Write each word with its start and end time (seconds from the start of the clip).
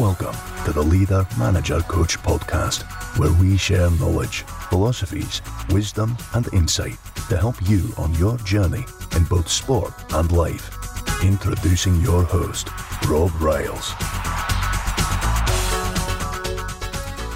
Welcome 0.00 0.34
to 0.64 0.72
the 0.72 0.82
Leader 0.82 1.24
Manager 1.38 1.78
Coach 1.82 2.18
podcast, 2.18 2.82
where 3.16 3.32
we 3.40 3.56
share 3.56 3.88
knowledge, 3.92 4.40
philosophies, 4.68 5.40
wisdom, 5.70 6.16
and 6.34 6.52
insight 6.52 6.96
to 7.28 7.36
help 7.36 7.54
you 7.68 7.92
on 7.96 8.12
your 8.14 8.36
journey 8.38 8.84
in 9.14 9.22
both 9.26 9.48
sport 9.48 9.94
and 10.14 10.32
life. 10.32 10.68
Introducing 11.22 12.00
your 12.00 12.24
host, 12.24 12.70
Rob 13.06 13.30
Riles. 13.40 13.92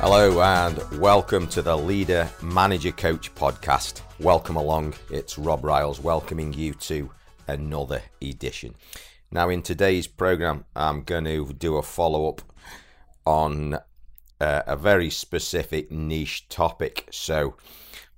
Hello 0.00 0.40
and 0.40 1.00
welcome 1.00 1.46
to 1.46 1.62
the 1.62 1.78
Leader 1.78 2.28
Manager 2.42 2.90
Coach 2.90 3.32
podcast. 3.36 4.00
Welcome 4.18 4.56
along. 4.56 4.94
It's 5.10 5.38
Rob 5.38 5.64
Riles 5.64 6.00
welcoming 6.00 6.52
you 6.52 6.74
to 6.74 7.08
another 7.46 8.02
edition. 8.20 8.74
Now, 9.30 9.50
in 9.50 9.60
today's 9.60 10.06
program, 10.06 10.64
I'm 10.74 11.02
going 11.02 11.26
to 11.26 11.52
do 11.52 11.76
a 11.76 11.82
follow 11.82 12.30
up 12.30 12.40
on 13.28 13.74
uh, 14.40 14.62
a 14.66 14.74
very 14.74 15.10
specific 15.10 15.92
niche 15.92 16.48
topic. 16.48 17.06
So, 17.10 17.56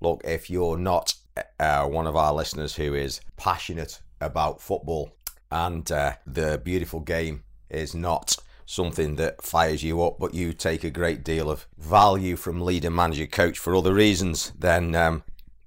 look, 0.01 0.21
if 0.25 0.49
you're 0.49 0.79
not 0.79 1.15
uh, 1.59 1.85
one 1.87 2.07
of 2.07 2.15
our 2.15 2.33
listeners 2.33 2.77
who 2.77 2.95
is 2.95 3.21
passionate 3.37 4.01
about 4.21 4.61
football 4.61 5.11
and 5.51 5.91
uh, 5.91 6.13
the 6.25 6.61
beautiful 6.63 7.01
game 7.01 7.43
is 7.69 7.93
not 7.93 8.37
something 8.67 9.17
that 9.17 9.43
fires 9.43 9.83
you 9.83 10.01
up, 10.01 10.21
but 10.21 10.33
you 10.33 10.53
take 10.53 10.85
a 10.85 10.91
great 10.91 11.25
deal 11.25 11.51
of 11.51 11.67
value 11.77 12.37
from 12.37 12.61
leader, 12.61 12.91
manager, 12.91 13.27
coach 13.27 13.59
for 13.59 13.75
other 13.75 13.93
reasons, 13.93 14.53
then 14.57 14.95
um, 14.95 15.25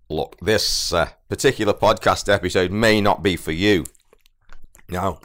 look, 0.07 0.37
this 0.41 0.93
uh, 0.93 1.09
particular 1.27 1.73
podcast 1.73 2.33
episode 2.33 2.71
may 2.71 3.01
not 3.01 3.21
be 3.21 3.35
for 3.35 3.51
you. 3.51 3.83
Now, 4.87 5.19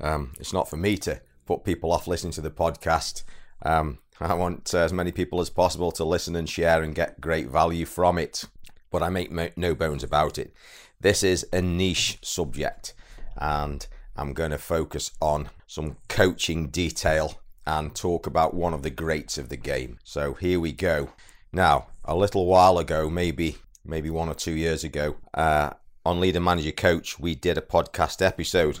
um, 0.00 0.32
it's 0.40 0.52
not 0.52 0.68
for 0.68 0.76
me 0.76 0.96
to 0.98 1.20
put 1.48 1.64
people 1.64 1.90
off 1.90 2.06
listening 2.06 2.34
to 2.34 2.42
the 2.42 2.50
podcast. 2.50 3.22
Um, 3.62 4.00
I 4.20 4.34
want 4.34 4.74
uh, 4.74 4.80
as 4.80 4.92
many 4.92 5.12
people 5.12 5.40
as 5.40 5.48
possible 5.48 5.90
to 5.92 6.04
listen 6.04 6.36
and 6.36 6.46
share 6.46 6.82
and 6.82 6.94
get 6.94 7.22
great 7.22 7.48
value 7.48 7.86
from 7.86 8.18
it. 8.18 8.44
But 8.90 9.02
I 9.02 9.08
make 9.08 9.56
no 9.56 9.74
bones 9.74 10.04
about 10.04 10.36
it. 10.36 10.52
This 11.00 11.22
is 11.22 11.46
a 11.50 11.62
niche 11.62 12.18
subject, 12.20 12.92
and 13.36 13.86
I'm 14.14 14.34
going 14.34 14.50
to 14.50 14.58
focus 14.58 15.12
on 15.22 15.48
some 15.66 15.96
coaching 16.08 16.68
detail 16.68 17.40
and 17.66 17.94
talk 17.94 18.26
about 18.26 18.52
one 18.52 18.74
of 18.74 18.82
the 18.82 18.90
greats 18.90 19.38
of 19.38 19.48
the 19.48 19.56
game. 19.56 19.98
So 20.04 20.34
here 20.34 20.60
we 20.60 20.72
go. 20.72 21.10
Now, 21.50 21.86
a 22.04 22.14
little 22.14 22.44
while 22.44 22.78
ago, 22.78 23.08
maybe 23.08 23.56
maybe 23.84 24.10
one 24.10 24.28
or 24.28 24.34
two 24.34 24.52
years 24.52 24.84
ago, 24.84 25.16
uh, 25.32 25.70
on 26.04 26.20
Leader 26.20 26.40
Manager 26.40 26.72
Coach, 26.72 27.18
we 27.18 27.34
did 27.34 27.56
a 27.56 27.62
podcast 27.62 28.20
episode 28.20 28.80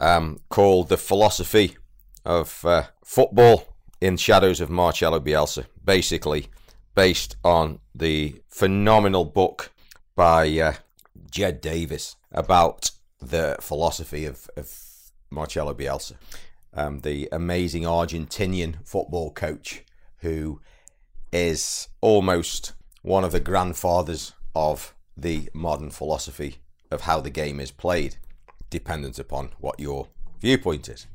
um, 0.00 0.40
called 0.48 0.88
The 0.88 0.96
Philosophy 0.96 1.76
of 2.26 2.64
uh, 2.64 2.82
Football 3.04 3.76
in 4.00 4.16
Shadows 4.16 4.60
of 4.60 4.68
Marcelo 4.68 5.20
Bielsa, 5.20 5.66
basically 5.84 6.48
based 6.94 7.36
on 7.44 7.78
the 7.94 8.42
phenomenal 8.48 9.24
book 9.24 9.72
by 10.14 10.50
uh, 10.58 10.74
Jed 11.30 11.60
Davies 11.60 12.16
about 12.32 12.90
the 13.20 13.56
philosophy 13.60 14.26
of, 14.26 14.50
of 14.56 14.74
Marcelo 15.30 15.72
Bielsa, 15.72 16.14
um, 16.74 17.00
the 17.00 17.28
amazing 17.32 17.84
Argentinian 17.84 18.84
football 18.84 19.30
coach 19.30 19.82
who 20.18 20.60
is 21.32 21.88
almost 22.00 22.72
one 23.02 23.24
of 23.24 23.32
the 23.32 23.40
grandfathers 23.40 24.32
of 24.54 24.94
the 25.16 25.48
modern 25.54 25.90
philosophy 25.90 26.56
of 26.90 27.02
how 27.02 27.20
the 27.20 27.30
game 27.30 27.60
is 27.60 27.70
played 27.70 28.16
dependent 28.70 29.18
upon 29.18 29.50
what 29.58 29.78
your 29.78 30.08
viewpoint 30.40 30.88
is. 30.88 31.06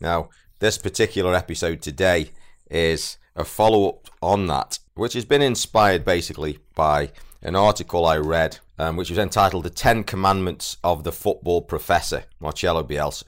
Now, 0.00 0.30
this 0.60 0.76
particular 0.76 1.34
episode 1.34 1.82
today 1.82 2.30
is 2.70 3.16
a 3.34 3.44
follow 3.44 3.88
up 3.88 4.08
on 4.22 4.46
that, 4.46 4.78
which 4.94 5.14
has 5.14 5.24
been 5.24 5.42
inspired 5.42 6.04
basically 6.04 6.58
by 6.74 7.10
an 7.42 7.56
article 7.56 8.04
I 8.04 8.18
read, 8.18 8.58
um, 8.78 8.96
which 8.96 9.08
was 9.08 9.18
entitled 9.18 9.64
The 9.64 9.70
Ten 9.70 10.04
Commandments 10.04 10.76
of 10.84 11.02
the 11.02 11.12
Football 11.12 11.62
Professor, 11.62 12.24
Marcelo 12.38 12.82
Bielsa. 12.82 13.24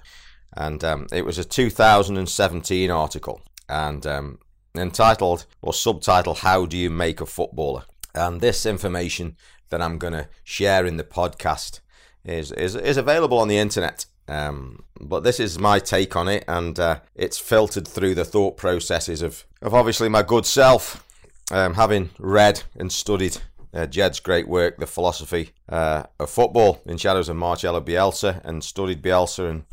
And 0.54 0.84
um, 0.84 1.06
it 1.10 1.24
was 1.24 1.38
a 1.38 1.44
2017 1.44 2.90
article 2.90 3.40
and 3.66 4.06
um, 4.06 4.38
entitled 4.74 5.46
or 5.62 5.72
subtitled 5.72 6.38
How 6.38 6.66
Do 6.66 6.76
You 6.76 6.90
Make 6.90 7.22
a 7.22 7.26
Footballer? 7.26 7.84
And 8.14 8.42
this 8.42 8.66
information 8.66 9.36
that 9.70 9.80
I'm 9.80 9.96
going 9.96 10.12
to 10.12 10.28
share 10.44 10.84
in 10.84 10.98
the 10.98 11.04
podcast 11.04 11.80
is 12.26 12.52
is, 12.52 12.76
is 12.76 12.98
available 12.98 13.38
on 13.38 13.48
the 13.48 13.56
internet. 13.56 14.04
Um, 14.28 14.84
but 15.00 15.24
this 15.24 15.40
is 15.40 15.58
my 15.58 15.78
take 15.78 16.16
on 16.16 16.28
it, 16.28 16.44
and 16.46 16.78
uh, 16.78 17.00
it's 17.14 17.38
filtered 17.38 17.88
through 17.88 18.14
the 18.14 18.24
thought 18.24 18.56
processes 18.56 19.22
of, 19.22 19.44
of 19.60 19.74
obviously 19.74 20.08
my 20.08 20.22
good 20.22 20.46
self, 20.46 21.06
um, 21.50 21.74
having 21.74 22.10
read 22.18 22.62
and 22.76 22.92
studied 22.92 23.38
uh, 23.74 23.86
Jed's 23.86 24.20
great 24.20 24.48
work, 24.48 24.78
The 24.78 24.86
Philosophy 24.86 25.50
uh, 25.68 26.04
of 26.20 26.30
Football 26.30 26.80
in 26.86 26.98
Shadows 26.98 27.28
of 27.28 27.36
Marcelo 27.36 27.80
Bielsa, 27.80 28.40
and 28.44 28.62
studied 28.62 29.02
Bielsa 29.02 29.50
and 29.50 29.64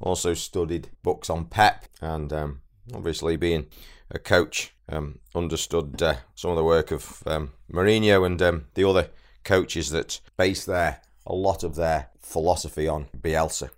also 0.00 0.34
studied 0.34 0.88
books 1.02 1.28
on 1.28 1.44
Pep, 1.44 1.84
and 2.00 2.32
um, 2.32 2.60
obviously 2.94 3.36
being 3.36 3.66
a 4.10 4.18
coach, 4.18 4.72
um, 4.88 5.18
understood 5.34 6.02
uh, 6.02 6.16
some 6.34 6.50
of 6.50 6.56
the 6.56 6.64
work 6.64 6.90
of 6.90 7.22
um, 7.26 7.52
Mourinho 7.72 8.24
and 8.24 8.40
um, 8.42 8.64
the 8.74 8.84
other 8.84 9.10
coaches 9.44 9.90
that 9.90 10.20
base 10.36 10.64
their 10.64 11.00
a 11.26 11.34
lot 11.34 11.62
of 11.62 11.76
their 11.76 12.08
philosophy 12.20 12.88
on 12.88 13.08
Bielsa. 13.16 13.70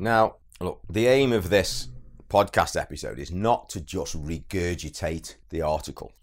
Now, 0.00 0.36
look, 0.62 0.80
the 0.88 1.06
aim 1.08 1.30
of 1.30 1.50
this 1.50 1.88
podcast 2.30 2.80
episode 2.80 3.18
is 3.18 3.30
not 3.30 3.68
to 3.68 3.82
just 3.82 4.16
regurgitate 4.16 5.34
the 5.50 5.60
article, 5.60 6.14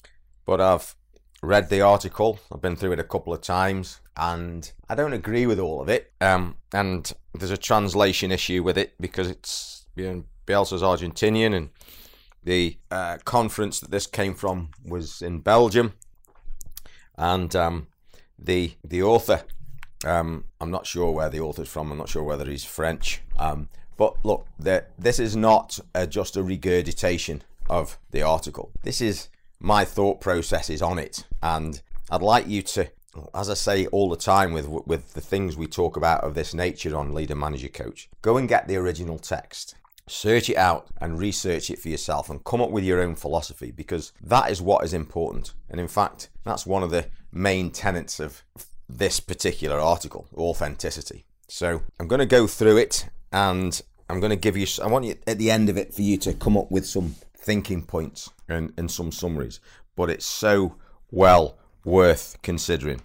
but 0.47 0.59
I've 0.59 0.95
read 1.43 1.69
the 1.69 1.81
article, 1.81 2.39
I've 2.51 2.61
been 2.61 2.75
through 2.75 2.93
it 2.93 2.99
a 2.99 3.03
couple 3.03 3.35
of 3.35 3.41
times, 3.41 3.99
and 4.17 4.71
I 4.89 4.95
don't 4.95 5.13
agree 5.13 5.45
with 5.45 5.59
all 5.59 5.79
of 5.79 5.89
it. 5.89 6.11
Um, 6.19 6.55
and 6.73 7.13
there's 7.35 7.51
a 7.51 7.57
translation 7.57 8.31
issue 8.31 8.63
with 8.63 8.79
it 8.79 8.95
because 8.99 9.29
it's 9.29 9.85
you 9.95 10.05
know, 10.05 10.23
Bielsa's 10.47 10.81
Argentinian, 10.81 11.55
and 11.55 11.69
the 12.43 12.77
uh, 12.89 13.19
conference 13.25 13.79
that 13.81 13.91
this 13.91 14.07
came 14.07 14.33
from 14.33 14.71
was 14.83 15.21
in 15.21 15.41
Belgium, 15.41 15.93
and 17.15 17.55
um, 17.55 17.87
the 18.39 18.73
the 18.83 19.03
author 19.03 19.43
um, 20.05 20.45
I'm 20.61 20.71
not 20.71 20.85
sure 20.85 21.11
where 21.11 21.29
the 21.29 21.39
author's 21.39 21.69
from. 21.69 21.91
I'm 21.91 21.97
not 21.97 22.09
sure 22.09 22.23
whether 22.23 22.45
he's 22.45 22.63
French. 22.63 23.21
Um, 23.37 23.69
but 23.97 24.15
look, 24.23 24.47
this 24.59 25.19
is 25.19 25.35
not 25.35 25.79
just 26.09 26.37
a 26.37 26.43
regurgitation 26.43 27.43
of 27.69 27.97
the 28.11 28.21
article. 28.21 28.71
This 28.83 29.01
is 29.01 29.29
my 29.59 29.85
thought 29.85 30.21
processes 30.21 30.81
on 30.81 30.99
it, 30.99 31.25
and 31.41 31.81
I'd 32.11 32.21
like 32.21 32.47
you 32.47 32.61
to, 32.61 32.91
as 33.33 33.49
I 33.49 33.55
say 33.55 33.87
all 33.87 34.09
the 34.09 34.15
time 34.15 34.53
with 34.53 34.67
with 34.67 35.13
the 35.13 35.21
things 35.21 35.57
we 35.57 35.67
talk 35.67 35.97
about 35.97 36.23
of 36.23 36.35
this 36.35 36.53
nature 36.53 36.95
on 36.95 37.13
Leader 37.13 37.35
Manager 37.35 37.69
Coach, 37.69 38.09
go 38.21 38.37
and 38.37 38.47
get 38.47 38.67
the 38.67 38.77
original 38.77 39.17
text. 39.17 39.75
Search 40.09 40.49
it 40.49 40.55
out 40.55 40.87
and 41.01 41.19
research 41.19 41.69
it 41.69 41.79
for 41.79 41.89
yourself 41.89 42.29
and 42.29 42.41
come 42.45 42.61
up 42.61 42.69
with 42.69 42.85
your 42.85 43.01
own 43.01 43.13
philosophy 43.15 43.71
because 43.71 44.13
that 44.21 44.49
is 44.49 44.61
what 44.61 44.85
is 44.85 44.93
important. 44.93 45.53
And 45.69 45.81
in 45.81 45.89
fact, 45.89 46.29
that's 46.45 46.65
one 46.65 46.81
of 46.81 46.91
the 46.91 47.07
main 47.33 47.71
tenets 47.71 48.21
of 48.21 48.41
this 48.89 49.19
particular 49.19 49.79
article, 49.79 50.27
authenticity. 50.35 51.25
So 51.47 51.81
I'm 51.99 52.07
going 52.07 52.19
to 52.19 52.25
go 52.25 52.47
through 52.47 52.77
it 52.77 53.07
and 53.31 53.81
I'm 54.09 54.19
going 54.19 54.31
to 54.31 54.35
give 54.37 54.57
you, 54.57 54.67
I 54.81 54.87
want 54.87 55.05
you 55.05 55.15
at 55.25 55.37
the 55.37 55.51
end 55.51 55.69
of 55.69 55.77
it 55.77 55.93
for 55.93 56.01
you 56.01 56.17
to 56.19 56.33
come 56.33 56.57
up 56.57 56.71
with 56.71 56.85
some 56.85 57.15
thinking 57.35 57.83
points 57.83 58.29
and, 58.47 58.73
and 58.77 58.89
some 58.89 59.11
summaries. 59.11 59.59
But 59.95 60.09
it's 60.09 60.25
so 60.25 60.75
well 61.11 61.57
worth 61.83 62.37
considering. 62.41 63.01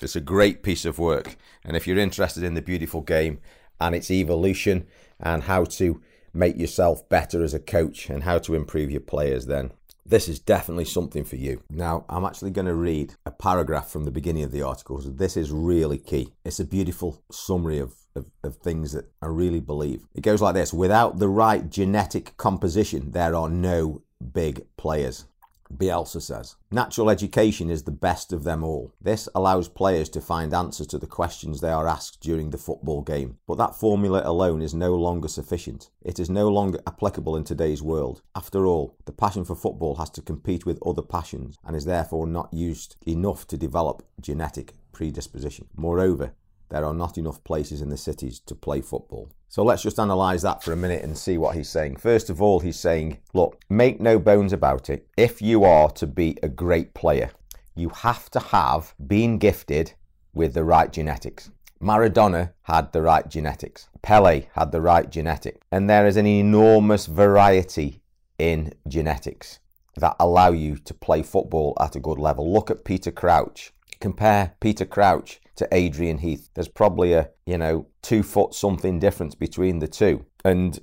It's 0.00 0.16
a 0.16 0.20
great 0.20 0.62
piece 0.62 0.84
of 0.84 0.98
work. 0.98 1.36
And 1.64 1.76
if 1.76 1.86
you're 1.86 1.98
interested 1.98 2.42
in 2.42 2.54
the 2.54 2.62
beautiful 2.62 3.02
game 3.02 3.40
and 3.80 3.94
its 3.94 4.10
evolution 4.10 4.86
and 5.18 5.44
how 5.44 5.64
to 5.64 6.00
make 6.32 6.56
yourself 6.56 7.08
better 7.08 7.42
as 7.42 7.54
a 7.54 7.58
coach 7.58 8.08
and 8.08 8.22
how 8.22 8.38
to 8.38 8.54
improve 8.54 8.90
your 8.90 9.00
players, 9.00 9.46
then 9.46 9.72
this 10.10 10.28
is 10.28 10.38
definitely 10.40 10.84
something 10.84 11.24
for 11.24 11.36
you. 11.36 11.62
Now, 11.70 12.04
I'm 12.08 12.24
actually 12.24 12.50
going 12.50 12.66
to 12.66 12.74
read 12.74 13.14
a 13.24 13.30
paragraph 13.30 13.88
from 13.88 14.04
the 14.04 14.10
beginning 14.10 14.42
of 14.42 14.50
the 14.50 14.62
article. 14.62 15.00
So 15.00 15.08
this 15.08 15.36
is 15.36 15.50
really 15.52 15.98
key. 15.98 16.32
It's 16.44 16.60
a 16.60 16.64
beautiful 16.64 17.22
summary 17.30 17.78
of, 17.78 17.94
of, 18.16 18.26
of, 18.42 18.56
things 18.56 18.92
that 18.92 19.06
I 19.22 19.26
really 19.26 19.60
believe. 19.60 20.06
It 20.14 20.22
goes 20.22 20.42
like 20.42 20.54
this 20.54 20.74
Without 20.74 21.18
the 21.18 21.28
right 21.28 21.70
genetic 21.70 22.36
composition, 22.36 23.12
there 23.12 23.36
are 23.36 23.48
no 23.48 24.02
big 24.32 24.66
players. 24.76 25.26
Bielsa 25.74 26.20
says. 26.20 26.56
Natural 26.70 27.10
education 27.10 27.70
is 27.70 27.84
the 27.84 27.90
best 27.90 28.32
of 28.32 28.44
them 28.44 28.62
all. 28.64 28.92
This 29.00 29.28
allows 29.34 29.68
players 29.68 30.08
to 30.10 30.20
find 30.20 30.52
answers 30.52 30.86
to 30.88 30.98
the 30.98 31.06
questions 31.06 31.60
they 31.60 31.70
are 31.70 31.88
asked 31.88 32.20
during 32.20 32.50
the 32.50 32.58
football 32.58 33.02
game. 33.02 33.38
But 33.46 33.58
that 33.58 33.74
formula 33.74 34.22
alone 34.24 34.62
is 34.62 34.74
no 34.74 34.94
longer 34.94 35.28
sufficient. 35.28 35.90
It 36.02 36.18
is 36.18 36.28
no 36.30 36.48
longer 36.48 36.80
applicable 36.86 37.36
in 37.36 37.44
today's 37.44 37.82
world. 37.82 38.22
After 38.34 38.66
all, 38.66 38.96
the 39.04 39.12
passion 39.12 39.44
for 39.44 39.54
football 39.54 39.96
has 39.96 40.10
to 40.10 40.22
compete 40.22 40.66
with 40.66 40.78
other 40.84 41.02
passions 41.02 41.56
and 41.64 41.76
is 41.76 41.84
therefore 41.84 42.26
not 42.26 42.52
used 42.52 42.96
enough 43.06 43.46
to 43.48 43.56
develop 43.56 44.02
genetic 44.20 44.74
predisposition. 44.92 45.66
Moreover, 45.76 46.34
there 46.70 46.84
are 46.84 46.94
not 46.94 47.18
enough 47.18 47.42
places 47.44 47.82
in 47.82 47.90
the 47.90 47.96
cities 47.96 48.40
to 48.40 48.54
play 48.54 48.80
football. 48.80 49.30
So 49.48 49.64
let's 49.64 49.82
just 49.82 49.98
analyse 49.98 50.42
that 50.42 50.62
for 50.62 50.72
a 50.72 50.76
minute 50.76 51.02
and 51.02 51.18
see 51.18 51.36
what 51.36 51.56
he's 51.56 51.68
saying. 51.68 51.96
First 51.96 52.30
of 52.30 52.40
all, 52.40 52.60
he's 52.60 52.78
saying, 52.78 53.18
look, 53.34 53.60
make 53.68 54.00
no 54.00 54.18
bones 54.18 54.52
about 54.52 54.88
it. 54.88 55.06
If 55.16 55.42
you 55.42 55.64
are 55.64 55.90
to 55.90 56.06
be 56.06 56.38
a 56.42 56.48
great 56.48 56.94
player, 56.94 57.30
you 57.74 57.88
have 57.88 58.30
to 58.30 58.38
have 58.38 58.94
been 59.04 59.38
gifted 59.38 59.94
with 60.32 60.54
the 60.54 60.64
right 60.64 60.92
genetics. 60.92 61.50
Maradona 61.82 62.52
had 62.62 62.92
the 62.92 63.02
right 63.02 63.28
genetics. 63.28 63.88
Pele 64.02 64.46
had 64.54 64.70
the 64.70 64.80
right 64.80 65.10
genetic. 65.10 65.62
And 65.72 65.90
there 65.90 66.06
is 66.06 66.16
an 66.16 66.26
enormous 66.26 67.06
variety 67.06 68.02
in 68.38 68.72
genetics 68.86 69.58
that 69.96 70.14
allow 70.20 70.52
you 70.52 70.76
to 70.76 70.94
play 70.94 71.22
football 71.22 71.76
at 71.80 71.96
a 71.96 72.00
good 72.00 72.18
level. 72.18 72.52
Look 72.52 72.70
at 72.70 72.84
Peter 72.84 73.10
Crouch. 73.10 73.72
Compare 73.98 74.54
Peter 74.60 74.84
Crouch 74.84 75.40
to 75.60 75.68
Adrian 75.72 76.18
Heath. 76.18 76.48
There's 76.54 76.68
probably 76.68 77.12
a, 77.12 77.28
you 77.44 77.58
know, 77.58 77.86
two 78.00 78.22
foot 78.22 78.54
something 78.54 78.98
difference 78.98 79.34
between 79.34 79.78
the 79.78 79.88
two. 79.88 80.24
And 80.42 80.78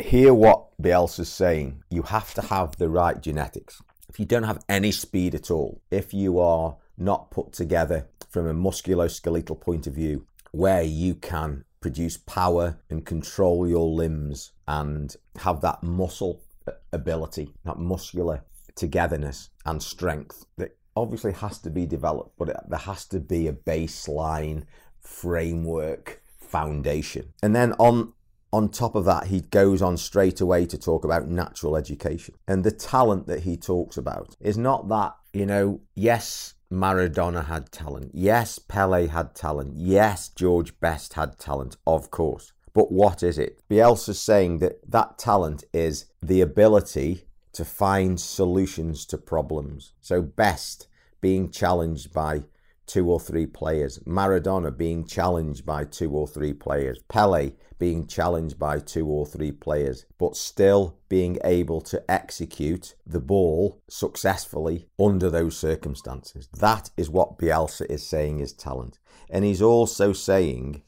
hear 0.00 0.34
what 0.34 0.66
Bielsa's 0.82 1.28
saying. 1.28 1.84
You 1.90 2.02
have 2.02 2.34
to 2.34 2.42
have 2.42 2.76
the 2.76 2.88
right 2.88 3.20
genetics. 3.20 3.80
If 4.08 4.18
you 4.18 4.26
don't 4.26 4.42
have 4.42 4.64
any 4.68 4.90
speed 4.90 5.36
at 5.36 5.50
all, 5.50 5.80
if 5.92 6.12
you 6.12 6.40
are 6.40 6.76
not 6.98 7.30
put 7.30 7.52
together 7.52 8.08
from 8.28 8.48
a 8.48 8.54
musculoskeletal 8.54 9.60
point 9.60 9.86
of 9.86 9.94
view, 9.94 10.26
where 10.50 10.82
you 10.82 11.14
can 11.14 11.64
produce 11.80 12.16
power 12.16 12.78
and 12.90 13.06
control 13.06 13.68
your 13.68 13.88
limbs 13.88 14.50
and 14.66 15.14
have 15.38 15.60
that 15.60 15.84
muscle 15.84 16.42
ability, 16.92 17.54
that 17.64 17.78
muscular 17.78 18.42
togetherness 18.74 19.50
and 19.64 19.80
strength 19.80 20.46
that 20.56 20.76
obviously 20.96 21.32
has 21.32 21.58
to 21.58 21.70
be 21.70 21.86
developed, 21.86 22.36
but 22.38 22.48
it, 22.48 22.56
there 22.68 22.78
has 22.78 23.04
to 23.06 23.20
be 23.20 23.46
a 23.46 23.52
baseline 23.52 24.64
framework 25.00 26.22
foundation. 26.40 27.32
And 27.42 27.54
then 27.54 27.72
on 27.74 28.12
on 28.52 28.70
top 28.70 28.94
of 28.94 29.04
that, 29.04 29.26
he 29.26 29.40
goes 29.40 29.82
on 29.82 29.96
straight 29.96 30.40
away 30.40 30.64
to 30.66 30.78
talk 30.78 31.04
about 31.04 31.28
natural 31.28 31.76
education. 31.76 32.34
And 32.48 32.64
the 32.64 32.70
talent 32.70 33.26
that 33.26 33.40
he 33.40 33.56
talks 33.56 33.96
about 33.96 34.36
is 34.40 34.56
not 34.56 34.88
that, 34.88 35.14
you 35.32 35.44
know, 35.44 35.80
yes, 35.94 36.54
Maradona 36.72 37.46
had 37.46 37.70
talent. 37.70 38.12
Yes, 38.14 38.58
Pele 38.58 39.08
had 39.08 39.34
talent. 39.34 39.74
Yes, 39.76 40.28
George 40.28 40.78
Best 40.80 41.14
had 41.14 41.38
talent, 41.38 41.76
of 41.86 42.10
course. 42.10 42.52
But 42.72 42.90
what 42.90 43.22
is 43.22 43.38
it? 43.38 43.60
Bielsa's 43.68 44.20
saying 44.20 44.58
that 44.58 44.90
that 44.90 45.18
talent 45.18 45.64
is 45.72 46.06
the 46.22 46.40
ability 46.40 47.25
to 47.56 47.64
find 47.64 48.20
solutions 48.20 49.06
to 49.06 49.18
problems. 49.18 49.92
So, 50.00 50.22
Best 50.22 50.88
being 51.20 51.50
challenged 51.50 52.12
by 52.12 52.44
two 52.86 53.10
or 53.10 53.18
three 53.18 53.46
players, 53.46 53.98
Maradona 54.00 54.76
being 54.76 55.06
challenged 55.06 55.66
by 55.66 55.84
two 55.84 56.10
or 56.10 56.28
three 56.28 56.52
players, 56.52 56.98
Pele 57.08 57.52
being 57.78 58.06
challenged 58.06 58.58
by 58.58 58.78
two 58.78 59.06
or 59.06 59.26
three 59.26 59.52
players, 59.52 60.06
but 60.18 60.36
still 60.36 60.98
being 61.08 61.38
able 61.44 61.80
to 61.80 62.02
execute 62.10 62.94
the 63.06 63.20
ball 63.20 63.82
successfully 63.88 64.86
under 64.98 65.30
those 65.30 65.58
circumstances. 65.58 66.48
That 66.58 66.90
is 66.96 67.10
what 67.10 67.38
Bielsa 67.38 67.86
is 67.90 68.06
saying 68.06 68.40
is 68.40 68.52
talent. 68.52 68.98
And 69.28 69.44
he's 69.44 69.62
also 69.62 70.12
saying 70.12 70.82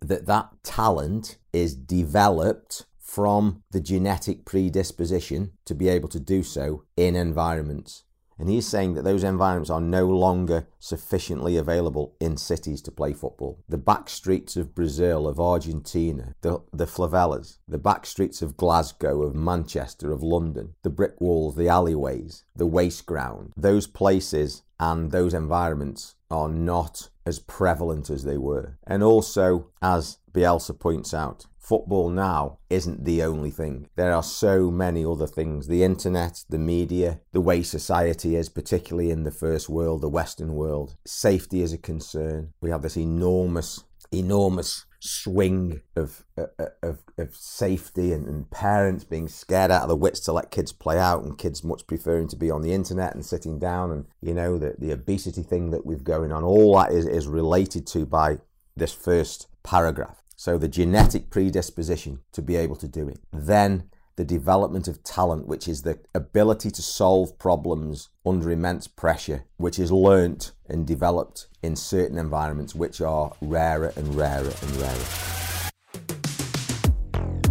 that 0.00 0.26
that 0.26 0.50
talent 0.62 1.36
is 1.52 1.74
developed 1.74 2.86
from 3.10 3.64
the 3.72 3.80
genetic 3.80 4.44
predisposition 4.44 5.50
to 5.64 5.74
be 5.74 5.88
able 5.88 6.08
to 6.08 6.20
do 6.20 6.44
so 6.44 6.84
in 6.96 7.16
environments 7.16 8.04
and 8.40 8.48
he's 8.48 8.66
saying 8.66 8.94
that 8.94 9.02
those 9.02 9.22
environments 9.22 9.68
are 9.68 9.82
no 9.82 10.06
longer 10.06 10.66
sufficiently 10.78 11.58
available 11.58 12.16
in 12.20 12.38
cities 12.38 12.80
to 12.82 12.90
play 12.90 13.12
football. 13.12 13.62
The 13.68 13.76
back 13.76 14.08
streets 14.08 14.56
of 14.56 14.74
Brazil, 14.74 15.28
of 15.28 15.38
Argentina, 15.38 16.34
the, 16.40 16.62
the 16.72 16.86
favelas, 16.86 17.58
the 17.68 17.76
back 17.76 18.06
streets 18.06 18.40
of 18.40 18.56
Glasgow, 18.56 19.20
of 19.20 19.34
Manchester, 19.34 20.10
of 20.10 20.22
London, 20.22 20.74
the 20.82 20.88
brick 20.88 21.20
walls, 21.20 21.54
the 21.54 21.68
alleyways, 21.68 22.44
the 22.56 22.66
waste 22.66 23.04
ground, 23.04 23.52
those 23.58 23.86
places 23.86 24.62
and 24.78 25.10
those 25.10 25.34
environments 25.34 26.14
are 26.30 26.48
not 26.48 27.10
as 27.26 27.40
prevalent 27.40 28.08
as 28.08 28.24
they 28.24 28.38
were. 28.38 28.78
And 28.86 29.02
also, 29.02 29.68
as 29.82 30.16
Bielsa 30.32 30.78
points 30.78 31.12
out, 31.12 31.46
football 31.58 32.10
now 32.10 32.58
isn't 32.68 33.04
the 33.04 33.22
only 33.22 33.50
thing. 33.50 33.88
There 33.96 34.12
are 34.12 34.22
so 34.22 34.70
many 34.70 35.04
other 35.04 35.26
things 35.26 35.66
the 35.66 35.84
internet, 35.84 36.44
the 36.48 36.58
media, 36.58 37.20
the 37.32 37.40
way 37.40 37.62
society 37.62 38.36
is, 38.36 38.48
particularly 38.48 39.10
in 39.10 39.24
the 39.24 39.30
first 39.30 39.68
world, 39.68 40.00
the 40.00 40.08
Western 40.08 40.54
world. 40.54 40.96
Safety 41.06 41.62
is 41.62 41.72
a 41.72 41.78
concern. 41.78 42.52
We 42.60 42.70
have 42.70 42.82
this 42.82 42.96
enormous, 42.96 43.84
enormous 44.10 44.86
swing 45.00 45.80
of, 45.96 46.24
uh, 46.36 46.46
of, 46.82 46.98
of 47.16 47.34
safety 47.34 48.12
and, 48.12 48.26
and, 48.26 48.50
parents 48.50 49.02
being 49.02 49.28
scared 49.28 49.70
out 49.70 49.82
of 49.82 49.88
the 49.88 49.96
wits 49.96 50.20
to 50.20 50.32
let 50.32 50.50
kids 50.50 50.72
play 50.72 50.98
out 50.98 51.22
and 51.22 51.38
kids 51.38 51.64
much 51.64 51.86
preferring 51.86 52.28
to 52.28 52.36
be 52.36 52.50
on 52.50 52.60
the 52.60 52.72
internet 52.72 53.14
and 53.14 53.24
sitting 53.24 53.58
down 53.58 53.90
and 53.90 54.04
you 54.20 54.34
know 54.34 54.58
the, 54.58 54.74
the 54.78 54.92
obesity 54.92 55.42
thing 55.42 55.70
that 55.70 55.86
we've 55.86 56.04
going 56.04 56.32
on 56.32 56.44
all 56.44 56.76
that 56.76 56.92
is, 56.92 57.06
is 57.06 57.26
related 57.26 57.86
to 57.86 58.04
by 58.04 58.36
this 58.80 58.92
first 58.92 59.46
paragraph 59.62 60.20
so 60.40 60.56
the 60.56 60.68
genetic 60.68 61.28
predisposition 61.28 62.20
to 62.32 62.40
be 62.40 62.56
able 62.56 62.76
to 62.76 62.88
do 62.88 63.06
it. 63.06 63.20
Then 63.30 63.90
the 64.16 64.24
development 64.24 64.88
of 64.88 65.04
talent, 65.04 65.46
which 65.46 65.68
is 65.68 65.82
the 65.82 65.98
ability 66.14 66.70
to 66.70 66.80
solve 66.80 67.38
problems 67.38 68.08
under 68.24 68.50
immense 68.50 68.88
pressure, 68.88 69.44
which 69.58 69.78
is 69.78 69.92
learnt 69.92 70.52
and 70.66 70.86
developed 70.86 71.48
in 71.62 71.76
certain 71.76 72.16
environments, 72.16 72.74
which 72.74 73.02
are 73.02 73.34
rarer 73.42 73.92
and 73.96 74.14
rarer 74.14 74.54
and 74.62 74.76
rarer. 74.76 75.06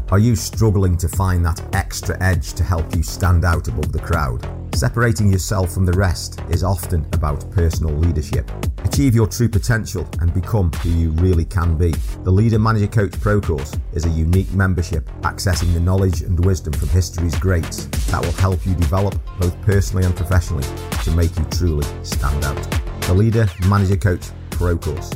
Are 0.09 0.17
you 0.17 0.35
struggling 0.35 0.97
to 0.97 1.07
find 1.09 1.45
that 1.45 1.61
extra 1.75 2.19
edge 2.23 2.53
to 2.53 2.63
help 2.63 2.95
you 2.95 3.03
stand 3.03 3.45
out 3.45 3.67
above 3.67 3.91
the 3.91 3.99
crowd? 3.99 4.58
Separating 4.73 5.31
yourself 5.31 5.73
from 5.73 5.85
the 5.85 5.93
rest 5.93 6.39
is 6.49 6.63
often 6.63 7.05
about 7.13 7.49
personal 7.51 7.93
leadership. 7.93 8.49
Achieve 8.85 9.13
your 9.13 9.27
true 9.27 9.49
potential 9.49 10.07
and 10.21 10.33
become 10.33 10.71
who 10.71 10.89
you 10.89 11.11
really 11.11 11.45
can 11.45 11.77
be. 11.77 11.91
The 12.23 12.31
Leader 12.31 12.59
Manager 12.59 12.87
Coach 12.87 13.19
Pro 13.19 13.41
Course 13.41 13.75
is 13.93 14.05
a 14.05 14.09
unique 14.09 14.51
membership 14.53 15.05
accessing 15.21 15.73
the 15.73 15.79
knowledge 15.79 16.21
and 16.21 16.43
wisdom 16.45 16.73
from 16.73 16.89
history's 16.89 17.37
greats 17.37 17.85
that 18.07 18.21
will 18.23 18.31
help 18.33 18.65
you 18.65 18.73
develop 18.75 19.15
both 19.39 19.59
personally 19.63 20.05
and 20.05 20.15
professionally 20.15 20.67
to 21.03 21.11
make 21.11 21.37
you 21.37 21.45
truly 21.45 21.87
stand 22.03 22.43
out. 22.45 22.81
The 23.01 23.13
Leader 23.13 23.47
Manager 23.67 23.97
Coach 23.97 24.27
Pro 24.51 24.77
Course. 24.77 25.11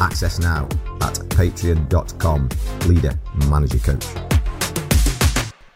Access 0.00 0.38
now 0.38 0.64
at 1.00 1.14
patreon.com 1.30 2.48
Leader 2.86 3.18
Manager 3.48 3.78
Coach. 3.78 4.37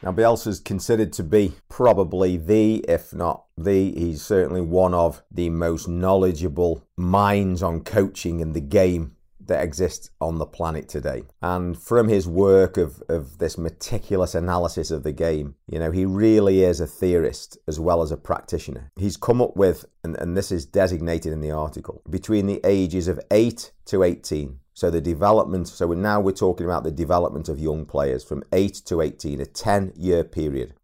Now, 0.03 0.11
Bielsa 0.11 0.49
is 0.49 0.61
considered 0.61 1.13
to 1.15 1.23
be 1.23 1.53
probably 1.69 2.37
the, 2.37 2.85
if 2.89 3.15
not 3.15 3.45
the, 3.57 3.93
he's 3.93 4.23
certainly 4.23 4.61
one 4.61 4.95
of 4.95 5.23
the 5.31 5.49
most 5.51 5.87
knowledgeable 5.87 6.85
minds 6.97 7.63
on 7.63 7.85
coaching 7.85 8.41
in 8.41 8.53
the 8.53 8.61
game 8.61 9.15
that 9.47 9.63
exists 9.63 10.11
on 10.21 10.39
the 10.39 10.47
planet 10.47 10.89
today. 10.89 11.23
And 11.41 11.81
from 11.81 12.09
his 12.09 12.27
work 12.27 12.77
of, 12.77 13.03
of 13.09 13.39
this 13.39 13.59
meticulous 13.59 14.35
analysis 14.35 14.91
of 14.91 15.03
the 15.03 15.13
game, 15.13 15.55
you 15.67 15.79
know, 15.79 15.91
he 15.91 16.05
really 16.05 16.63
is 16.63 16.81
a 16.81 16.87
theorist 16.87 17.59
as 17.69 17.79
well 17.79 18.03
as 18.03 18.11
a 18.11 18.17
practitioner. 18.17 18.91
He's 18.97 19.17
come 19.17 19.41
up 19.41 19.57
with, 19.57 19.85
and, 20.03 20.17
and 20.17 20.37
this 20.37 20.51
is 20.53 20.67
designated 20.67 21.33
in 21.33 21.41
the 21.41 21.51
article, 21.51 22.03
between 22.09 22.47
the 22.47 22.61
ages 22.65 23.09
of 23.09 23.21
8 23.31 23.73
to 23.87 24.03
18, 24.03 24.59
so 24.75 24.91
the 24.91 25.01
development, 25.01 25.69
so 25.69 25.87
now 25.93 26.21
we're 26.21 26.33
talking 26.33 26.67
about 26.67 26.85
the 26.85 26.91
development 26.91 27.49
of 27.49 27.59
young 27.59 27.85
players 27.85 28.25
from 28.25 28.43
8 28.53 28.75
to 28.87 29.01
18, 29.01 29.41
a 29.41 29.47
10 29.47 29.93
year 29.97 30.25
period. 30.25 30.75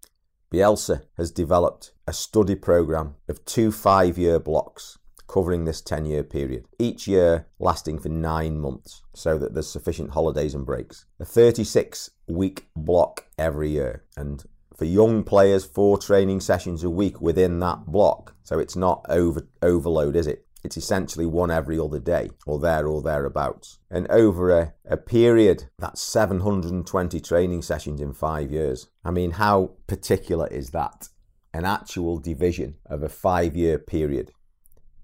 Bielsa 0.52 1.02
has 1.16 1.30
developed 1.30 1.92
a 2.07 2.12
study 2.12 2.54
program 2.54 3.16
of 3.28 3.45
two 3.45 3.71
five 3.71 4.16
year 4.16 4.38
blocks 4.38 4.99
covering 5.26 5.64
this 5.64 5.83
10 5.83 6.07
year 6.07 6.23
period, 6.23 6.64
each 6.78 7.07
year 7.07 7.47
lasting 7.59 7.99
for 7.99 8.09
nine 8.09 8.59
months, 8.59 9.02
so 9.14 9.37
that 9.37 9.52
there's 9.52 9.71
sufficient 9.71 10.12
holidays 10.12 10.54
and 10.54 10.64
breaks. 10.64 11.04
A 11.21 11.25
36 11.25 12.11
week 12.26 12.66
block 12.75 13.26
every 13.38 13.71
year, 13.71 14.04
and 14.16 14.45
for 14.76 14.87
young 14.87 15.25
players, 15.25 15.66
four 15.66 15.99
training 15.99 16.40
sessions 16.40 16.83
a 16.83 16.90
week 16.90 17.21
within 17.21 17.59
that 17.61 17.87
block. 17.87 18.35
So 18.42 18.59
it's 18.59 18.76
not 18.76 19.04
over 19.09 19.47
overload, 19.61 20.16
is 20.16 20.26
it? 20.26 20.47
It's 20.64 20.76
essentially 20.76 21.26
one 21.26 21.50
every 21.50 21.78
other 21.78 22.00
day, 22.00 22.30
or 22.46 22.58
there 22.58 22.86
or 22.86 23.00
thereabouts. 23.00 23.78
And 23.90 24.08
over 24.10 24.50
a, 24.50 24.74
a 24.84 24.96
period, 24.96 25.70
that's 25.78 26.00
720 26.02 27.20
training 27.20 27.62
sessions 27.62 28.00
in 28.00 28.12
five 28.12 28.50
years. 28.50 28.88
I 29.04 29.10
mean, 29.10 29.32
how 29.32 29.72
particular 29.86 30.48
is 30.48 30.70
that? 30.70 31.08
An 31.54 31.64
actual 31.64 32.18
division 32.18 32.74
of 32.86 33.02
a 33.02 33.08
five 33.08 33.56
year 33.56 33.78
period 33.78 34.32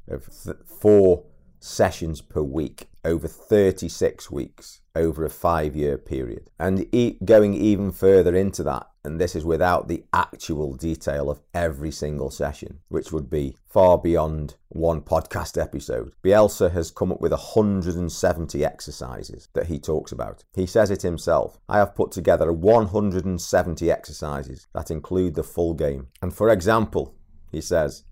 of 0.08 0.28
th- 0.44 0.56
four 0.66 1.24
sessions 1.60 2.20
per 2.20 2.42
week 2.42 2.88
over 3.04 3.28
36 3.28 4.30
weeks 4.30 4.80
over 4.96 5.24
a 5.24 5.30
five 5.30 5.74
year 5.74 5.98
period. 5.98 6.50
And 6.58 6.86
e- 6.94 7.18
going 7.24 7.54
even 7.54 7.90
further 7.90 8.34
into 8.34 8.62
that, 8.64 8.88
and 9.04 9.20
this 9.20 9.34
is 9.34 9.44
without 9.44 9.88
the 9.88 10.04
actual 10.12 10.74
detail 10.74 11.30
of 11.30 11.40
every 11.52 11.90
single 11.90 12.30
session, 12.30 12.80
which 12.88 13.12
would 13.12 13.28
be 13.28 13.56
far 13.66 13.98
beyond 13.98 14.54
one 14.68 15.00
podcast 15.00 15.60
episode. 15.60 16.12
Bielsa 16.24 16.72
has 16.72 16.90
come 16.90 17.12
up 17.12 17.20
with 17.20 17.32
170 17.32 18.64
exercises 18.64 19.48
that 19.52 19.66
he 19.66 19.78
talks 19.78 20.12
about. 20.12 20.44
He 20.54 20.66
says 20.66 20.90
it 20.90 21.02
himself. 21.02 21.58
I 21.68 21.78
have 21.78 21.94
put 21.94 22.12
together 22.12 22.52
170 22.52 23.90
exercises 23.90 24.66
that 24.74 24.90
include 24.90 25.34
the 25.34 25.42
full 25.42 25.74
game. 25.74 26.08
And 26.22 26.32
for 26.32 26.48
example, 26.48 27.14
he 27.50 27.60
says, 27.60 28.04